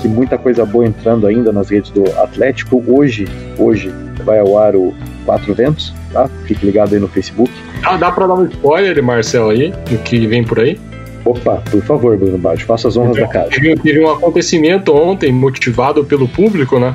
que 0.00 0.08
muita 0.08 0.38
coisa 0.38 0.64
boa 0.64 0.86
entrando 0.86 1.26
ainda 1.26 1.52
nas 1.52 1.70
redes 1.70 1.90
do 1.90 2.04
Atlético. 2.20 2.82
Hoje, 2.86 3.26
hoje 3.58 3.92
vai 4.24 4.38
ao 4.38 4.58
ar 4.58 4.74
o 4.74 4.94
Quatro 5.24 5.54
Ventos, 5.54 5.94
tá? 6.12 6.28
Fique 6.44 6.64
ligado 6.64 6.94
aí 6.94 7.00
no 7.00 7.08
Facebook. 7.08 7.52
Ah, 7.84 7.96
dá 7.96 8.10
pra 8.10 8.26
dar 8.26 8.34
um 8.34 8.46
spoiler, 8.46 9.02
Marcel, 9.02 9.50
aí, 9.50 9.72
do 9.90 9.98
que 9.98 10.26
vem 10.26 10.44
por 10.44 10.60
aí? 10.60 10.78
Opa, 11.24 11.62
por 11.70 11.82
favor, 11.82 12.16
Bruno 12.16 12.38
Baixo, 12.38 12.64
faça 12.64 12.88
as 12.88 12.96
honras 12.96 13.16
então, 13.16 13.26
da 13.26 13.32
casa. 13.32 13.50
Teve, 13.50 13.76
teve 13.76 14.00
um 14.00 14.10
acontecimento 14.10 14.94
ontem 14.94 15.32
motivado 15.32 16.04
pelo 16.04 16.26
público, 16.28 16.78
né? 16.78 16.94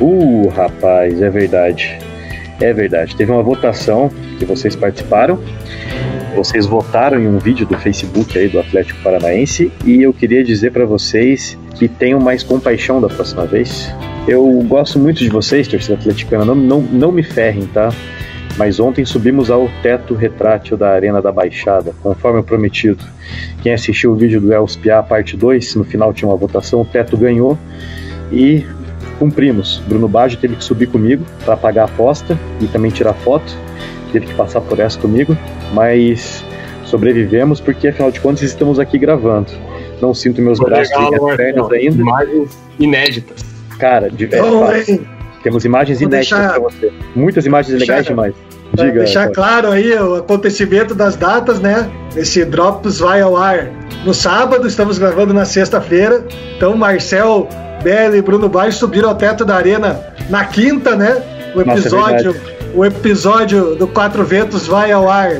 Uh, 0.00 0.48
rapaz, 0.48 1.20
é 1.20 1.30
verdade. 1.30 1.98
É 2.60 2.72
verdade. 2.72 3.16
Teve 3.16 3.32
uma 3.32 3.42
votação 3.42 4.10
que 4.38 4.44
vocês 4.44 4.76
participaram. 4.76 5.38
Vocês 6.34 6.66
votaram 6.66 7.20
em 7.20 7.26
um 7.26 7.38
vídeo 7.38 7.66
do 7.66 7.78
Facebook 7.78 8.38
aí 8.38 8.48
do 8.48 8.58
Atlético 8.58 8.98
Paranaense 9.02 9.70
e 9.84 10.02
eu 10.02 10.14
queria 10.14 10.42
dizer 10.42 10.72
para 10.72 10.86
vocês 10.86 11.58
que 11.74 11.86
tenham 11.86 12.18
mais 12.18 12.42
compaixão 12.42 13.00
da 13.00 13.08
próxima 13.08 13.44
vez. 13.44 13.92
Eu 14.26 14.44
gosto 14.66 14.98
muito 14.98 15.18
de 15.18 15.28
vocês, 15.28 15.68
torcida 15.68 15.94
atleticana, 15.94 16.44
não, 16.44 16.54
não, 16.54 16.80
não 16.80 17.12
me 17.12 17.22
ferrem, 17.22 17.66
tá? 17.66 17.90
Mas 18.56 18.80
ontem 18.80 19.04
subimos 19.04 19.50
ao 19.50 19.68
teto 19.82 20.14
retrátil 20.14 20.76
da 20.76 20.90
Arena 20.90 21.20
da 21.20 21.30
Baixada, 21.30 21.94
conforme 22.02 22.42
prometido. 22.42 23.04
Quem 23.62 23.72
assistiu 23.72 24.12
o 24.12 24.14
vídeo 24.14 24.40
do 24.40 24.52
Els 24.52 24.76
Piá, 24.76 25.02
parte 25.02 25.36
2, 25.36 25.74
no 25.74 25.84
final 25.84 26.14
tinha 26.14 26.28
uma 26.28 26.36
votação, 26.36 26.80
o 26.80 26.84
teto 26.84 27.16
ganhou 27.16 27.58
e 28.30 28.64
cumprimos. 29.18 29.82
Bruno 29.86 30.08
Baggio 30.08 30.38
teve 30.38 30.56
que 30.56 30.64
subir 30.64 30.86
comigo 30.86 31.24
para 31.44 31.56
pagar 31.56 31.82
a 31.82 31.84
aposta 31.86 32.38
e 32.60 32.66
também 32.66 32.90
tirar 32.90 33.14
foto, 33.14 33.56
teve 34.12 34.26
que 34.26 34.34
passar 34.34 34.60
por 34.60 34.78
essa 34.78 34.98
comigo, 34.98 35.36
mas 35.72 36.44
sobrevivemos 36.84 37.60
porque 37.60 37.88
afinal 37.88 38.10
de 38.10 38.20
contas 38.20 38.42
estamos 38.42 38.78
aqui 38.78 38.98
gravando. 38.98 39.50
Não 40.00 40.12
sinto 40.12 40.40
meus 40.42 40.58
Vou 40.58 40.68
braços 40.68 40.92
e 40.92 40.98
minhas 40.98 41.36
pernas 41.36 41.70
ainda. 41.72 42.00
Imagens 42.02 42.58
inéditas. 42.78 43.44
Cara, 43.78 44.10
de, 44.10 44.24
é, 44.26 44.98
temos 45.42 45.64
imagens 45.64 45.98
Vou 46.00 46.08
inéditas 46.08 46.38
deixar- 46.38 46.50
para 46.50 46.60
você. 46.60 46.92
Muitas 47.14 47.46
imagens 47.46 47.76
deixar- 47.78 47.92
legais 47.94 48.06
demais. 48.06 48.34
pra 48.74 48.84
Diga. 48.86 48.98
deixar 49.00 49.30
Cláudio. 49.30 49.34
claro 49.34 49.70
aí 49.70 49.92
o 49.94 50.14
acontecimento 50.16 50.94
das 50.94 51.16
datas, 51.16 51.60
né? 51.60 51.90
Esse 52.16 52.44
Drops 52.44 52.98
vai 53.00 53.20
ao 53.20 53.36
ar 53.36 53.70
no 54.04 54.12
sábado, 54.14 54.66
estamos 54.66 54.98
gravando 54.98 55.32
na 55.34 55.44
sexta-feira. 55.44 56.24
Então, 56.56 56.76
Marcel, 56.76 57.48
Belli 57.82 58.18
e 58.18 58.22
Bruno 58.22 58.48
Baixo 58.48 58.78
subiram 58.78 59.08
ao 59.08 59.14
teto 59.14 59.44
da 59.44 59.56
arena 59.56 60.00
na 60.30 60.44
quinta, 60.44 60.94
né? 60.96 61.22
O 61.54 61.58
Nossa, 61.58 61.70
é 61.70 61.80
episódio, 61.80 62.36
o 62.74 62.84
episódio 62.84 63.74
do 63.74 63.86
Quatro 63.86 64.24
Ventos 64.24 64.66
vai 64.66 64.92
ao 64.92 65.08
ar 65.08 65.38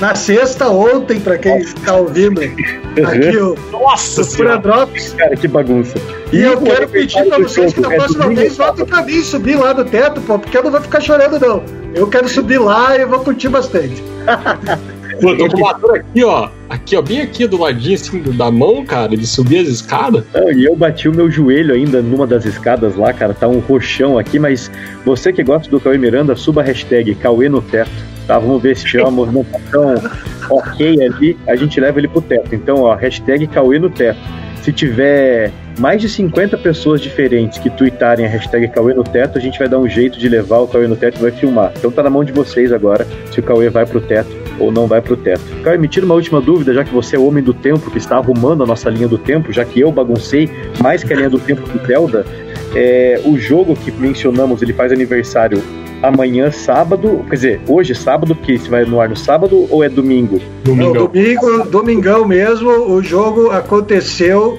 na 0.00 0.14
sexta, 0.14 0.68
ontem, 0.68 1.18
para 1.18 1.36
quem 1.38 1.58
está 1.58 1.94
ouvindo 1.96 2.40
aqui 2.40 3.36
o, 3.36 3.56
Nossa 3.72 4.22
o 4.22 4.36
Pura! 4.36 4.58
Drops. 4.58 5.12
Cara, 5.14 5.36
que 5.36 5.48
bagunça. 5.48 5.94
E 6.32 6.40
eu 6.40 6.58
o 6.58 6.62
quero 6.62 6.88
pedir 6.88 7.24
do 7.24 7.42
vocês 7.42 7.72
que 7.72 7.80
da 7.80 7.92
é 7.92 7.96
próxima 7.96 8.24
domingo 8.24 8.40
vez 8.40 8.56
votem 8.56 8.86
pra 8.86 9.02
mim 9.02 9.22
subir 9.22 9.56
lá 9.56 9.72
do 9.72 9.84
teto, 9.84 10.20
pô, 10.20 10.38
porque 10.38 10.56
eu 10.56 10.62
não 10.62 10.70
vou 10.70 10.80
ficar 10.80 11.00
chorando, 11.00 11.40
não. 11.40 11.62
Eu 11.94 12.06
quero 12.06 12.28
subir 12.28 12.58
lá 12.58 12.96
e 12.96 13.04
vou 13.04 13.20
curtir 13.20 13.48
bastante. 13.48 14.02
Pô, 15.20 15.34
tô 15.36 15.48
com 15.48 15.66
aqui, 15.66 16.24
ó. 16.24 16.48
Aqui, 16.68 16.96
ó, 16.96 17.02
bem 17.02 17.22
aqui 17.22 17.46
do 17.46 17.60
ladinho, 17.60 17.94
assim, 17.94 18.22
da 18.22 18.50
mão, 18.50 18.84
cara, 18.84 19.16
de 19.16 19.26
subir 19.26 19.60
as 19.60 19.68
escadas. 19.68 20.24
Não, 20.32 20.50
e 20.52 20.64
eu 20.64 20.76
bati 20.76 21.08
o 21.08 21.14
meu 21.14 21.30
joelho 21.30 21.74
ainda 21.74 22.00
numa 22.00 22.26
das 22.26 22.44
escadas 22.44 22.94
lá, 22.94 23.12
cara. 23.12 23.34
Tá 23.34 23.48
um 23.48 23.58
roxão 23.58 24.18
aqui, 24.18 24.38
mas 24.38 24.70
você 25.04 25.32
que 25.32 25.42
gosta 25.42 25.68
do 25.70 25.80
Cauê 25.80 25.98
Miranda, 25.98 26.36
suba 26.36 26.60
a 26.60 26.64
hashtag 26.64 27.14
Cauê 27.16 27.48
no 27.48 27.60
teto. 27.60 27.90
Tá, 28.26 28.38
vamos 28.38 28.62
ver 28.62 28.76
se 28.76 28.84
tiver 28.84 29.02
uma 29.02 29.10
movimentação 29.10 29.94
ok 30.50 31.02
ali, 31.02 31.36
a 31.46 31.56
gente 31.56 31.80
leva 31.80 31.98
ele 31.98 32.08
pro 32.08 32.20
teto. 32.20 32.54
Então, 32.54 32.82
ó, 32.82 32.94
hashtag 32.94 33.46
Cauê 33.46 33.78
no 33.78 33.90
teto. 33.90 34.20
Se 34.62 34.72
tiver 34.72 35.50
mais 35.78 36.02
de 36.02 36.08
50 36.08 36.58
pessoas 36.58 37.00
diferentes 37.00 37.58
que 37.58 37.70
tweetarem 37.70 38.26
a 38.26 38.28
hashtag 38.28 38.68
Cauê 38.68 38.92
no 38.92 39.04
teto, 39.04 39.38
a 39.38 39.40
gente 39.40 39.58
vai 39.58 39.68
dar 39.68 39.78
um 39.78 39.88
jeito 39.88 40.18
de 40.18 40.28
levar 40.28 40.58
o 40.58 40.68
Cauê 40.68 40.86
no 40.86 40.96
teto 40.96 41.18
e 41.18 41.22
vai 41.22 41.30
filmar. 41.30 41.72
Então 41.76 41.90
tá 41.90 42.02
na 42.02 42.10
mão 42.10 42.22
de 42.22 42.32
vocês 42.32 42.72
agora 42.72 43.06
se 43.32 43.40
o 43.40 43.42
Cauê 43.42 43.70
vai 43.70 43.86
pro 43.86 44.00
teto 44.00 44.47
ou 44.58 44.70
não 44.72 44.86
vai 44.86 45.00
pro 45.00 45.16
teto. 45.16 45.42
Cauê, 45.62 45.78
me 45.78 45.88
tira 45.88 46.04
uma 46.06 46.14
última 46.14 46.40
dúvida, 46.40 46.72
já 46.74 46.84
que 46.84 46.92
você 46.92 47.16
é 47.16 47.18
o 47.18 47.26
homem 47.26 47.42
do 47.42 47.54
tempo 47.54 47.90
que 47.90 47.98
está 47.98 48.16
arrumando 48.16 48.62
a 48.62 48.66
nossa 48.66 48.90
linha 48.90 49.08
do 49.08 49.18
tempo, 49.18 49.52
já 49.52 49.64
que 49.64 49.80
eu 49.80 49.90
baguncei 49.90 50.50
mais 50.82 51.02
que 51.04 51.12
a 51.12 51.16
linha 51.16 51.30
do 51.30 51.38
tempo 51.38 51.62
do 51.68 51.86
Zelda. 51.86 52.24
É, 52.74 53.20
o 53.24 53.38
jogo 53.38 53.74
que 53.74 53.90
mencionamos, 53.90 54.60
ele 54.60 54.72
faz 54.72 54.92
aniversário 54.92 55.62
amanhã, 56.02 56.50
sábado, 56.50 57.24
quer 57.28 57.34
dizer, 57.34 57.60
hoje, 57.66 57.94
sábado, 57.94 58.34
que 58.34 58.58
se 58.58 58.68
vai 58.68 58.84
no 58.84 59.00
ar 59.00 59.08
no 59.08 59.16
sábado 59.16 59.66
ou 59.70 59.82
é 59.82 59.88
domingo? 59.88 60.40
Não, 60.66 60.74
Domingão. 60.76 61.06
domingo, 61.06 61.64
domingão 61.70 62.24
mesmo, 62.26 62.70
o 62.70 63.02
jogo 63.02 63.50
aconteceu 63.50 64.58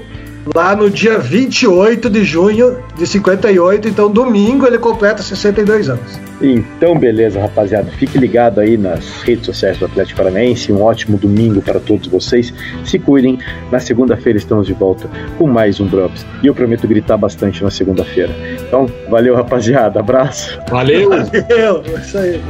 lá 0.55 0.75
no 0.75 0.89
dia 0.89 1.17
28 1.17 2.09
de 2.09 2.23
junho 2.23 2.77
de 2.97 3.05
58, 3.05 3.87
então 3.87 4.09
domingo 4.09 4.65
ele 4.65 4.77
completa 4.77 5.21
62 5.21 5.89
anos. 5.89 6.19
Então, 6.41 6.97
beleza, 6.97 7.39
rapaziada. 7.39 7.91
Fique 7.91 8.17
ligado 8.17 8.59
aí 8.59 8.77
nas 8.77 9.21
redes 9.23 9.45
sociais 9.45 9.77
do 9.77 9.85
Atlético 9.85 10.17
Paranaense. 10.17 10.71
Um 10.71 10.81
ótimo 10.81 11.17
domingo 11.17 11.61
para 11.61 11.79
todos 11.79 12.07
vocês. 12.07 12.53
Se 12.85 12.97
cuidem. 12.97 13.37
Na 13.71 13.79
segunda-feira 13.79 14.37
estamos 14.37 14.65
de 14.65 14.73
volta 14.73 15.09
com 15.37 15.47
mais 15.47 15.79
um 15.79 15.87
Drops. 15.87 16.25
E 16.41 16.47
eu 16.47 16.55
prometo 16.55 16.87
gritar 16.87 17.17
bastante 17.17 17.61
na 17.61 17.69
segunda-feira. 17.69 18.33
Então, 18.65 18.89
valeu, 19.09 19.35
rapaziada. 19.35 19.99
Abraço. 19.99 20.59
Valeu! 20.69 21.09
Valeu, 21.09 21.83
é 21.85 21.99
isso 21.99 22.17
aí. 22.17 22.41